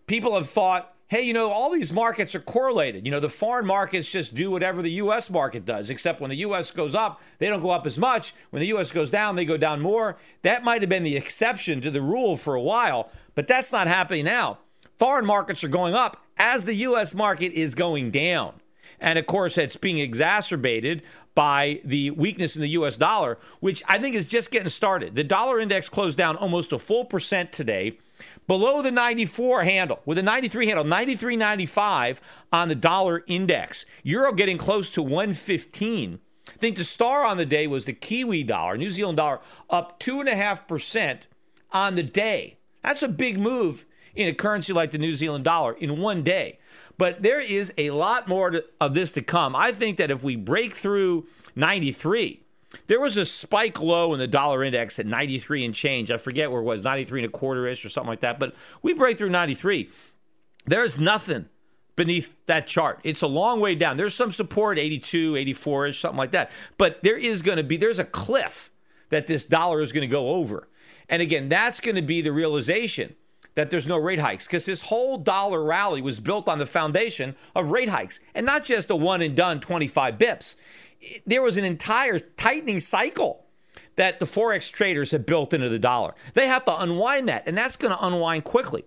people 0.08 0.36
have 0.36 0.50
thought, 0.50 0.94
hey, 1.08 1.22
you 1.22 1.34
know, 1.34 1.52
all 1.52 1.70
these 1.70 1.94
markets 1.94 2.34
are 2.34 2.40
correlated. 2.40 3.06
You 3.06 3.12
know, 3.12 3.20
the 3.20 3.30
foreign 3.30 3.66
markets 3.66 4.10
just 4.10 4.34
do 4.34 4.50
whatever 4.50 4.82
the 4.82 4.92
U.S. 4.92 5.30
market 5.30 5.66
does, 5.66 5.90
except 5.90 6.20
when 6.20 6.30
the 6.30 6.38
U.S. 6.38 6.72
goes 6.72 6.96
up, 6.96 7.22
they 7.38 7.48
don't 7.48 7.62
go 7.62 7.70
up 7.70 7.86
as 7.86 7.98
much. 7.98 8.34
When 8.50 8.60
the 8.60 8.68
U.S. 8.68 8.92
goes 8.92 9.10
down, 9.10 9.36
they 9.36 9.46
go 9.46 9.58
down 9.58 9.82
more. 9.82 10.18
That 10.42 10.64
might 10.64 10.82
have 10.82 10.90
been 10.90 11.04
the 11.04 11.18
exception 11.18 11.82
to 11.82 11.92
the 11.92 12.02
rule 12.02 12.38
for 12.38 12.56
a 12.56 12.62
while, 12.62 13.12
but 13.36 13.48
that's 13.48 13.72
not 13.72 13.88
happening 13.88 14.26
now. 14.26 14.60
Foreign 14.98 15.26
markets 15.26 15.64
are 15.64 15.70
going 15.70 15.94
up 15.94 16.18
as 16.38 16.66
the 16.66 16.76
U.S. 16.76 17.14
market 17.14 17.52
is 17.54 17.76
going 17.76 18.12
down. 18.12 18.54
And 19.00 19.20
of 19.20 19.26
course, 19.28 19.58
it's 19.58 19.76
being 19.76 20.00
exacerbated 20.00 21.04
by 21.36 21.82
the 21.84 22.12
weakness 22.12 22.56
in 22.56 22.62
the 22.62 22.70
US 22.70 22.98
dollar, 22.98 23.38
which 23.60 23.84
I 23.88 24.00
think 24.00 24.16
is 24.16 24.26
just 24.26 24.52
getting 24.52 24.70
started. 24.70 25.16
The 25.16 25.24
dollar 25.24 25.60
index 25.60 25.90
closed 25.90 26.18
down 26.18 26.38
almost 26.38 26.72
a 26.72 26.80
full 26.80 27.06
percent 27.06 27.52
today, 27.52 28.00
below 28.48 28.82
the 28.82 28.92
94 28.92 29.64
handle, 29.64 30.00
with 30.06 30.18
a 30.18 30.24
93 30.24 30.68
handle, 30.68 30.86
93.95 30.86 32.18
on 32.52 32.70
the 32.70 32.76
dollar 32.76 33.24
index. 33.28 33.86
Euro 34.04 34.32
getting 34.32 34.58
close 34.58 34.90
to 34.92 35.04
115. 35.04 36.20
I 36.48 36.52
think 36.58 36.78
the 36.78 36.84
star 36.84 37.26
on 37.26 37.38
the 37.38 37.46
day 37.46 37.68
was 37.68 37.86
the 37.86 37.94
Kiwi 37.94 38.44
dollar, 38.44 38.78
New 38.78 38.92
Zealand 38.92 39.18
dollar, 39.18 39.42
up 39.70 40.00
2.5% 40.00 41.20
on 41.72 41.96
the 41.96 42.04
day. 42.04 42.58
That's 42.82 43.04
a 43.04 43.08
big 43.08 43.38
move 43.38 43.86
in 44.16 44.30
a 44.30 44.34
currency 44.34 44.72
like 44.72 44.92
the 44.92 44.98
New 44.98 45.16
Zealand 45.16 45.44
dollar 45.44 45.74
in 45.74 46.00
one 46.00 46.24
day. 46.24 46.60
But 46.98 47.22
there 47.22 47.40
is 47.40 47.74
a 47.78 47.90
lot 47.90 48.28
more 48.28 48.50
to, 48.52 48.66
of 48.80 48.94
this 48.94 49.12
to 49.14 49.22
come. 49.22 49.56
I 49.56 49.72
think 49.72 49.98
that 49.98 50.12
if 50.12 50.24
we 50.24 50.36
break 50.36 50.74
through 50.74 51.28
93, 51.56 52.42
there 52.88 53.00
was 53.00 53.18
a 53.18 53.26
spike 53.26 53.80
low 53.80 54.14
in 54.14 54.20
the 54.20 54.28
dollar 54.28 54.64
index 54.64 55.00
at 55.00 55.06
93 55.06 55.66
and 55.66 55.76
change. 55.76 56.12
I 56.12 56.18
forget 56.18 56.52
where 56.52 56.62
it 56.62 56.66
was, 56.66 56.84
93 56.84 57.22
and 57.22 57.30
a 57.30 57.32
quarter 57.32 57.68
ish 57.68 57.86
or 57.86 57.90
something 57.90 58.10
like 58.10 58.22
that. 58.22 58.40
But 58.40 58.56
we 58.82 58.94
break 58.94 59.18
through 59.18 59.30
93. 59.30 59.90
There's 60.66 60.98
nothing 60.98 61.48
beneath 61.96 62.36
that 62.48 62.68
chart. 62.68 63.00
It's 63.04 63.22
a 63.22 63.28
long 63.28 63.60
way 63.60 63.76
down. 63.76 63.98
There's 63.98 64.14
some 64.14 64.32
support, 64.32 64.78
82, 64.78 65.36
84 65.36 65.88
ish, 65.88 66.00
something 66.02 66.18
like 66.18 66.32
that. 66.32 66.52
But 66.78 67.02
there 67.04 67.18
is 67.18 67.42
going 67.42 67.58
to 67.58 67.64
be, 67.64 67.78
there's 67.78 68.00
a 68.00 68.06
cliff 68.06 68.72
that 69.10 69.28
this 69.28 69.46
dollar 69.46 69.82
is 69.82 69.92
going 69.92 70.02
to 70.02 70.08
go 70.08 70.30
over. 70.30 70.68
And 71.08 71.22
again, 71.22 71.50
that's 71.50 71.80
going 71.80 71.96
to 71.96 72.02
be 72.02 72.22
the 72.22 72.34
realization 72.34 73.16
that 73.56 73.70
there's 73.70 73.88
no 73.88 73.98
rate 73.98 74.20
hikes 74.20 74.46
because 74.46 74.66
this 74.66 74.82
whole 74.82 75.18
dollar 75.18 75.64
rally 75.64 76.02
was 76.02 76.20
built 76.20 76.48
on 76.48 76.60
the 76.60 76.66
foundation 76.66 77.36
of 77.56 77.72
rate 77.72 77.90
hikes 77.90 78.20
and 78.36 78.46
not 78.46 78.64
just 78.64 78.90
a 78.90 78.96
one 78.96 79.22
and 79.22 79.36
done 79.36 79.60
25 79.60 80.18
bips. 80.18 80.56
There 81.26 81.42
was 81.42 81.58
an 81.58 81.66
entire 81.66 82.20
tightening 82.20 82.80
cycle 82.80 83.46
that 83.96 84.20
the 84.20 84.26
Forex 84.26 84.72
traders 84.72 85.12
have 85.12 85.26
built 85.26 85.54
into 85.54 85.70
the 85.70 85.80
dollar. 85.80 86.14
They 86.34 86.48
have 86.48 86.66
to 86.66 86.82
unwind 86.82 87.30
that, 87.30 87.44
and 87.48 87.58
that's 87.58 87.76
going 87.76 87.96
to 87.96 88.06
unwind 88.06 88.44
quickly. 88.44 88.86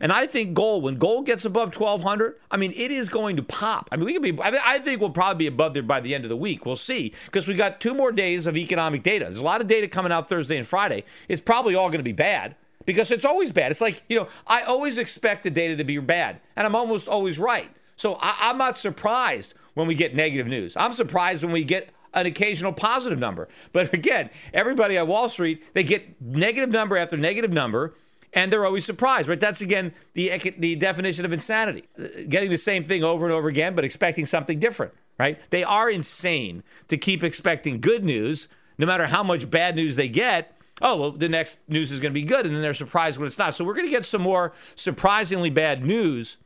And 0.00 0.10
I 0.10 0.26
think 0.26 0.54
gold, 0.54 0.82
when 0.82 0.96
gold 0.96 1.26
gets 1.26 1.44
above 1.44 1.74
1200, 1.78 2.36
I 2.50 2.56
mean, 2.56 2.72
it 2.74 2.90
is 2.90 3.08
going 3.08 3.36
to 3.36 3.42
pop. 3.42 3.88
I 3.92 3.96
mean, 3.96 4.04
we 4.04 4.12
could 4.12 4.22
be, 4.22 4.36
I 4.42 4.78
think 4.80 5.00
we'll 5.00 5.10
probably 5.10 5.38
be 5.38 5.46
above 5.46 5.74
there 5.74 5.82
by 5.82 6.00
the 6.00 6.14
end 6.14 6.24
of 6.24 6.28
the 6.28 6.36
week. 6.36 6.66
We'll 6.66 6.76
see 6.76 7.14
because 7.26 7.46
we 7.46 7.54
got 7.54 7.80
two 7.80 7.94
more 7.94 8.10
days 8.10 8.46
of 8.46 8.56
economic 8.56 9.02
data. 9.02 9.26
There's 9.26 9.38
a 9.38 9.44
lot 9.44 9.60
of 9.60 9.68
data 9.68 9.86
coming 9.86 10.10
out 10.10 10.28
Thursday 10.28 10.56
and 10.56 10.66
Friday. 10.66 11.04
It's 11.28 11.40
probably 11.40 11.76
all 11.76 11.88
going 11.88 12.00
to 12.00 12.04
be 12.04 12.12
bad 12.12 12.56
because 12.90 13.12
it's 13.12 13.24
always 13.24 13.52
bad. 13.52 13.70
It's 13.70 13.80
like, 13.80 14.02
you 14.08 14.18
know, 14.18 14.28
I 14.48 14.62
always 14.62 14.98
expect 14.98 15.44
the 15.44 15.50
data 15.50 15.76
to 15.76 15.84
be 15.84 15.98
bad, 15.98 16.40
and 16.56 16.66
I'm 16.66 16.74
almost 16.74 17.06
always 17.06 17.38
right. 17.38 17.70
So 17.94 18.14
I, 18.14 18.50
am 18.50 18.58
not 18.58 18.78
surprised 18.78 19.54
when 19.74 19.86
we 19.86 19.94
get 19.94 20.12
negative 20.16 20.48
news. 20.48 20.76
I'm 20.76 20.92
surprised 20.92 21.44
when 21.44 21.52
we 21.52 21.62
get 21.62 21.90
an 22.14 22.26
occasional 22.26 22.72
positive 22.72 23.20
number. 23.20 23.48
But 23.72 23.94
again, 23.94 24.30
everybody 24.52 24.96
at 24.96 25.06
Wall 25.06 25.28
Street, 25.28 25.62
they 25.72 25.84
get 25.84 26.20
negative 26.20 26.70
number 26.70 26.96
after 26.96 27.16
negative 27.16 27.52
number. 27.52 27.94
And 28.32 28.52
they're 28.52 28.64
always 28.64 28.84
surprised, 28.84 29.28
right? 29.28 29.40
That's 29.40 29.60
again 29.60 29.92
the 30.14 30.38
the 30.56 30.76
definition 30.76 31.24
of 31.24 31.32
insanity: 31.32 31.88
uh, 31.98 32.06
getting 32.28 32.48
the 32.48 32.58
same 32.58 32.84
thing 32.84 33.02
over 33.02 33.24
and 33.24 33.34
over 33.34 33.48
again, 33.48 33.74
but 33.74 33.84
expecting 33.84 34.24
something 34.24 34.60
different, 34.60 34.92
right? 35.18 35.40
They 35.50 35.64
are 35.64 35.90
insane 35.90 36.62
to 36.86 36.96
keep 36.96 37.24
expecting 37.24 37.80
good 37.80 38.04
news, 38.04 38.46
no 38.78 38.86
matter 38.86 39.06
how 39.08 39.24
much 39.24 39.50
bad 39.50 39.74
news 39.74 39.96
they 39.96 40.08
get 40.08 40.56
oh, 40.80 40.96
well, 40.96 41.12
the 41.12 41.28
next 41.28 41.58
news 41.68 41.92
is 41.92 42.00
going 42.00 42.12
to 42.12 42.20
be 42.20 42.26
good. 42.26 42.46
And 42.46 42.54
then 42.54 42.62
they're 42.62 42.74
surprised 42.74 43.18
when 43.18 43.26
it's 43.26 43.38
not. 43.38 43.54
So 43.54 43.64
we're 43.64 43.74
going 43.74 43.86
to 43.86 43.92
get 43.92 44.04
some 44.04 44.22
more 44.22 44.52
surprisingly 44.74 45.50
bad 45.50 45.84
news 45.84 46.36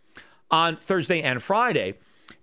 on 0.51 0.77
Thursday 0.77 1.23
and 1.23 1.43
Friday. 1.43 1.95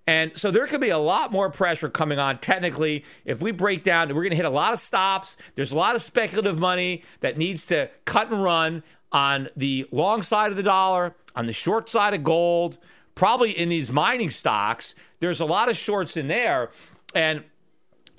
And 0.06 0.36
so 0.36 0.50
there 0.50 0.66
could 0.66 0.80
be 0.80 0.90
a 0.90 0.98
lot 0.98 1.30
more 1.30 1.48
pressure 1.50 1.88
coming 1.88 2.18
on 2.18 2.38
technically. 2.38 3.04
If 3.24 3.40
we 3.40 3.52
break 3.52 3.84
down, 3.84 4.08
we're 4.08 4.22
going 4.22 4.30
to 4.30 4.36
hit 4.36 4.44
a 4.44 4.50
lot 4.50 4.72
of 4.72 4.78
stops. 4.78 5.36
There's 5.54 5.72
a 5.72 5.76
lot 5.76 5.94
of 5.94 6.02
speculative 6.02 6.58
money 6.58 7.04
that 7.20 7.38
needs 7.38 7.66
to 7.66 7.88
cut 8.04 8.30
and 8.30 8.42
run 8.42 8.82
on 9.12 9.48
the 9.56 9.86
long 9.92 10.22
side 10.22 10.50
of 10.50 10.56
the 10.56 10.62
dollar, 10.62 11.14
on 11.36 11.46
the 11.46 11.52
short 11.52 11.88
side 11.88 12.14
of 12.14 12.24
gold, 12.24 12.78
probably 13.14 13.50
in 13.56 13.68
these 13.68 13.92
mining 13.92 14.30
stocks. 14.30 14.94
There's 15.20 15.40
a 15.40 15.44
lot 15.44 15.68
of 15.68 15.76
shorts 15.76 16.16
in 16.16 16.26
there. 16.26 16.70
And 17.14 17.44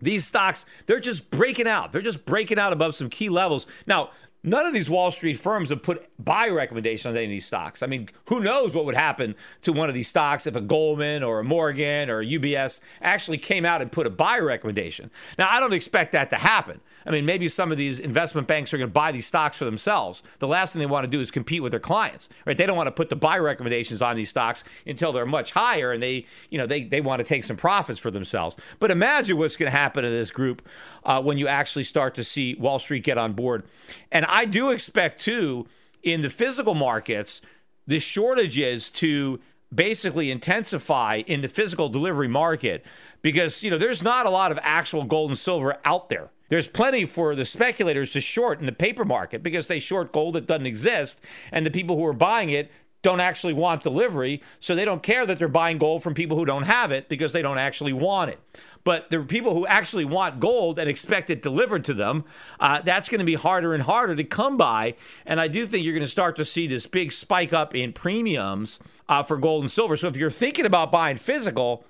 these 0.03 0.25
stocks, 0.25 0.65
they're 0.85 0.99
just 0.99 1.29
breaking 1.31 1.67
out. 1.67 1.91
They're 1.91 2.01
just 2.01 2.25
breaking 2.25 2.59
out 2.59 2.73
above 2.73 2.95
some 2.95 3.09
key 3.09 3.29
levels. 3.29 3.65
Now, 3.87 4.11
None 4.45 4.65
of 4.65 4.73
these 4.73 4.89
Wall 4.89 5.09
Street 5.09 5.35
firms 5.35 5.69
have 5.69 5.81
put 5.81 6.09
buy 6.23 6.49
recommendations 6.49 7.11
on 7.11 7.15
any 7.15 7.25
of 7.25 7.31
these 7.31 7.45
stocks. 7.45 7.81
I 7.81 7.87
mean, 7.87 8.09
who 8.25 8.41
knows 8.41 8.75
what 8.75 8.83
would 8.85 8.95
happen 8.95 9.35
to 9.61 9.71
one 9.71 9.87
of 9.87 9.95
these 9.95 10.09
stocks 10.09 10.45
if 10.45 10.55
a 10.55 10.61
Goldman 10.61 11.23
or 11.23 11.39
a 11.39 11.43
Morgan 11.45 12.09
or 12.09 12.19
a 12.19 12.25
UBS 12.25 12.81
actually 13.01 13.37
came 13.37 13.65
out 13.65 13.81
and 13.81 13.89
put 13.89 14.05
a 14.05 14.09
buy 14.09 14.39
recommendation. 14.39 15.09
Now, 15.37 15.47
I 15.49 15.61
don't 15.61 15.73
expect 15.73 16.11
that 16.11 16.29
to 16.31 16.35
happen. 16.35 16.81
I 17.05 17.11
mean, 17.11 17.25
maybe 17.25 17.47
some 17.47 17.71
of 17.71 17.77
these 17.77 17.99
investment 17.99 18.47
banks 18.47 18.73
are 18.73 18.77
going 18.77 18.89
to 18.89 18.93
buy 18.93 19.11
these 19.11 19.25
stocks 19.25 19.57
for 19.57 19.65
themselves. 19.65 20.23
The 20.39 20.47
last 20.47 20.73
thing 20.73 20.79
they 20.79 20.85
want 20.85 21.03
to 21.03 21.09
do 21.09 21.21
is 21.21 21.31
compete 21.31 21.61
with 21.61 21.71
their 21.71 21.79
clients, 21.79 22.29
right? 22.45 22.57
They 22.57 22.65
don't 22.65 22.77
want 22.77 22.87
to 22.87 22.91
put 22.91 23.09
the 23.09 23.15
buy 23.15 23.37
recommendations 23.39 24.01
on 24.01 24.15
these 24.15 24.29
stocks 24.29 24.63
until 24.85 25.11
they're 25.11 25.25
much 25.25 25.51
higher 25.51 25.91
and 25.91 26.01
they, 26.01 26.25
you 26.49 26.57
know, 26.57 26.67
they, 26.67 26.83
they 26.83 27.01
want 27.01 27.19
to 27.19 27.25
take 27.25 27.43
some 27.43 27.57
profits 27.57 27.99
for 27.99 28.11
themselves. 28.11 28.55
But 28.79 28.91
imagine 28.91 29.37
what's 29.37 29.55
going 29.55 29.71
to 29.71 29.77
happen 29.77 30.03
to 30.03 30.09
this 30.09 30.31
group 30.31 30.61
uh, 31.03 31.21
when 31.21 31.37
you 31.37 31.47
actually 31.47 31.83
start 31.83 32.15
to 32.15 32.23
see 32.23 32.55
Wall 32.55 32.79
Street 32.79 33.03
get 33.03 33.17
on 33.17 33.33
board. 33.33 33.63
And 34.11 34.25
I 34.33 34.45
do 34.45 34.71
expect, 34.71 35.21
too, 35.21 35.67
in 36.01 36.23
the 36.23 36.29
physical 36.29 36.73
markets, 36.73 37.39
the 37.85 37.99
shortages 37.99 38.89
to 38.89 39.39
basically 39.73 40.31
intensify 40.31 41.21
in 41.27 41.41
the 41.41 41.47
physical 41.47 41.87
delivery 41.87 42.27
market 42.27 42.83
because, 43.21 43.61
you 43.61 43.69
know, 43.69 43.77
there's 43.77 44.01
not 44.01 44.25
a 44.25 44.31
lot 44.31 44.51
of 44.51 44.57
actual 44.63 45.03
gold 45.03 45.29
and 45.29 45.37
silver 45.37 45.77
out 45.85 46.09
there. 46.09 46.31
There's 46.49 46.67
plenty 46.67 47.05
for 47.05 47.35
the 47.35 47.45
speculators 47.45 48.11
to 48.13 48.21
short 48.21 48.59
in 48.59 48.65
the 48.65 48.71
paper 48.71 49.05
market 49.05 49.43
because 49.43 49.67
they 49.67 49.79
short 49.79 50.11
gold 50.11 50.33
that 50.33 50.47
doesn't 50.47 50.65
exist, 50.65 51.21
and 51.51 51.63
the 51.63 51.71
people 51.71 51.95
who 51.95 52.05
are 52.05 52.13
buying 52.13 52.49
it 52.49 52.71
don't 53.03 53.19
actually 53.19 53.53
want 53.53 53.83
delivery, 53.83 54.41
so 54.59 54.73
they 54.73 54.85
don't 54.85 55.03
care 55.03 55.25
that 55.25 55.37
they're 55.37 55.47
buying 55.47 55.77
gold 55.77 56.01
from 56.01 56.13
people 56.13 56.37
who 56.37 56.45
don't 56.45 56.63
have 56.63 56.91
it 56.91 57.09
because 57.09 57.33
they 57.33 57.41
don't 57.41 57.57
actually 57.57 57.93
want 57.93 58.31
it. 58.31 58.39
But 58.83 59.09
there 59.09 59.19
are 59.19 59.25
people 59.25 59.53
who 59.53 59.65
actually 59.65 60.05
want 60.05 60.39
gold 60.39 60.77
and 60.77 60.89
expect 60.89 61.29
it 61.29 61.41
delivered 61.41 61.85
to 61.85 61.93
them. 61.93 62.25
Uh, 62.59 62.81
that's 62.81 63.07
going 63.07 63.19
to 63.19 63.25
be 63.25 63.35
harder 63.35 63.73
and 63.73 63.83
harder 63.83 64.15
to 64.15 64.23
come 64.23 64.57
by. 64.57 64.95
And 65.25 65.39
I 65.39 65.47
do 65.47 65.65
think 65.65 65.85
you're 65.85 65.93
going 65.93 66.05
to 66.05 66.11
start 66.11 66.35
to 66.37 66.45
see 66.45 66.67
this 66.67 66.85
big 66.85 67.11
spike 67.11 67.53
up 67.53 67.73
in 67.73 67.93
premiums 67.93 68.79
uh, 69.07 69.23
for 69.23 69.37
gold 69.37 69.63
and 69.63 69.71
silver. 69.71 69.95
So 69.95 70.07
if 70.07 70.17
you're 70.17 70.31
thinking 70.31 70.65
about 70.65 70.91
buying 70.91 71.17
physical, 71.17 71.85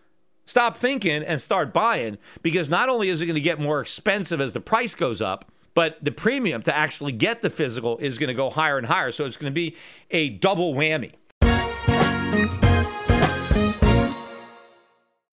stop 0.46 0.78
thinking 0.78 1.24
and 1.24 1.42
start 1.42 1.74
buying 1.74 2.18
because 2.42 2.70
not 2.70 2.90
only 2.90 3.10
is 3.10 3.22
it 3.22 3.26
going 3.26 3.36
to 3.36 3.42
get 3.42 3.60
more 3.60 3.82
expensive 3.82 4.40
as 4.40 4.54
the 4.54 4.62
price 4.62 4.94
goes 4.94 5.22
up, 5.22 5.52
but 5.74 5.98
the 6.04 6.12
premium 6.12 6.62
to 6.64 6.76
actually 6.76 7.12
get 7.12 7.42
the 7.42 7.50
physical 7.50 7.98
is 7.98 8.20
going 8.20 8.28
to 8.28 8.36
go 8.36 8.52
higher 8.52 8.78
and 8.78 8.86
higher. 8.86 9.12
So 9.12 9.26
it's 9.26 9.38
going 9.38 9.52
to 9.52 9.56
be 9.56 9.76
a 10.12 10.30
double 10.30 10.76
whammy. 10.76 11.14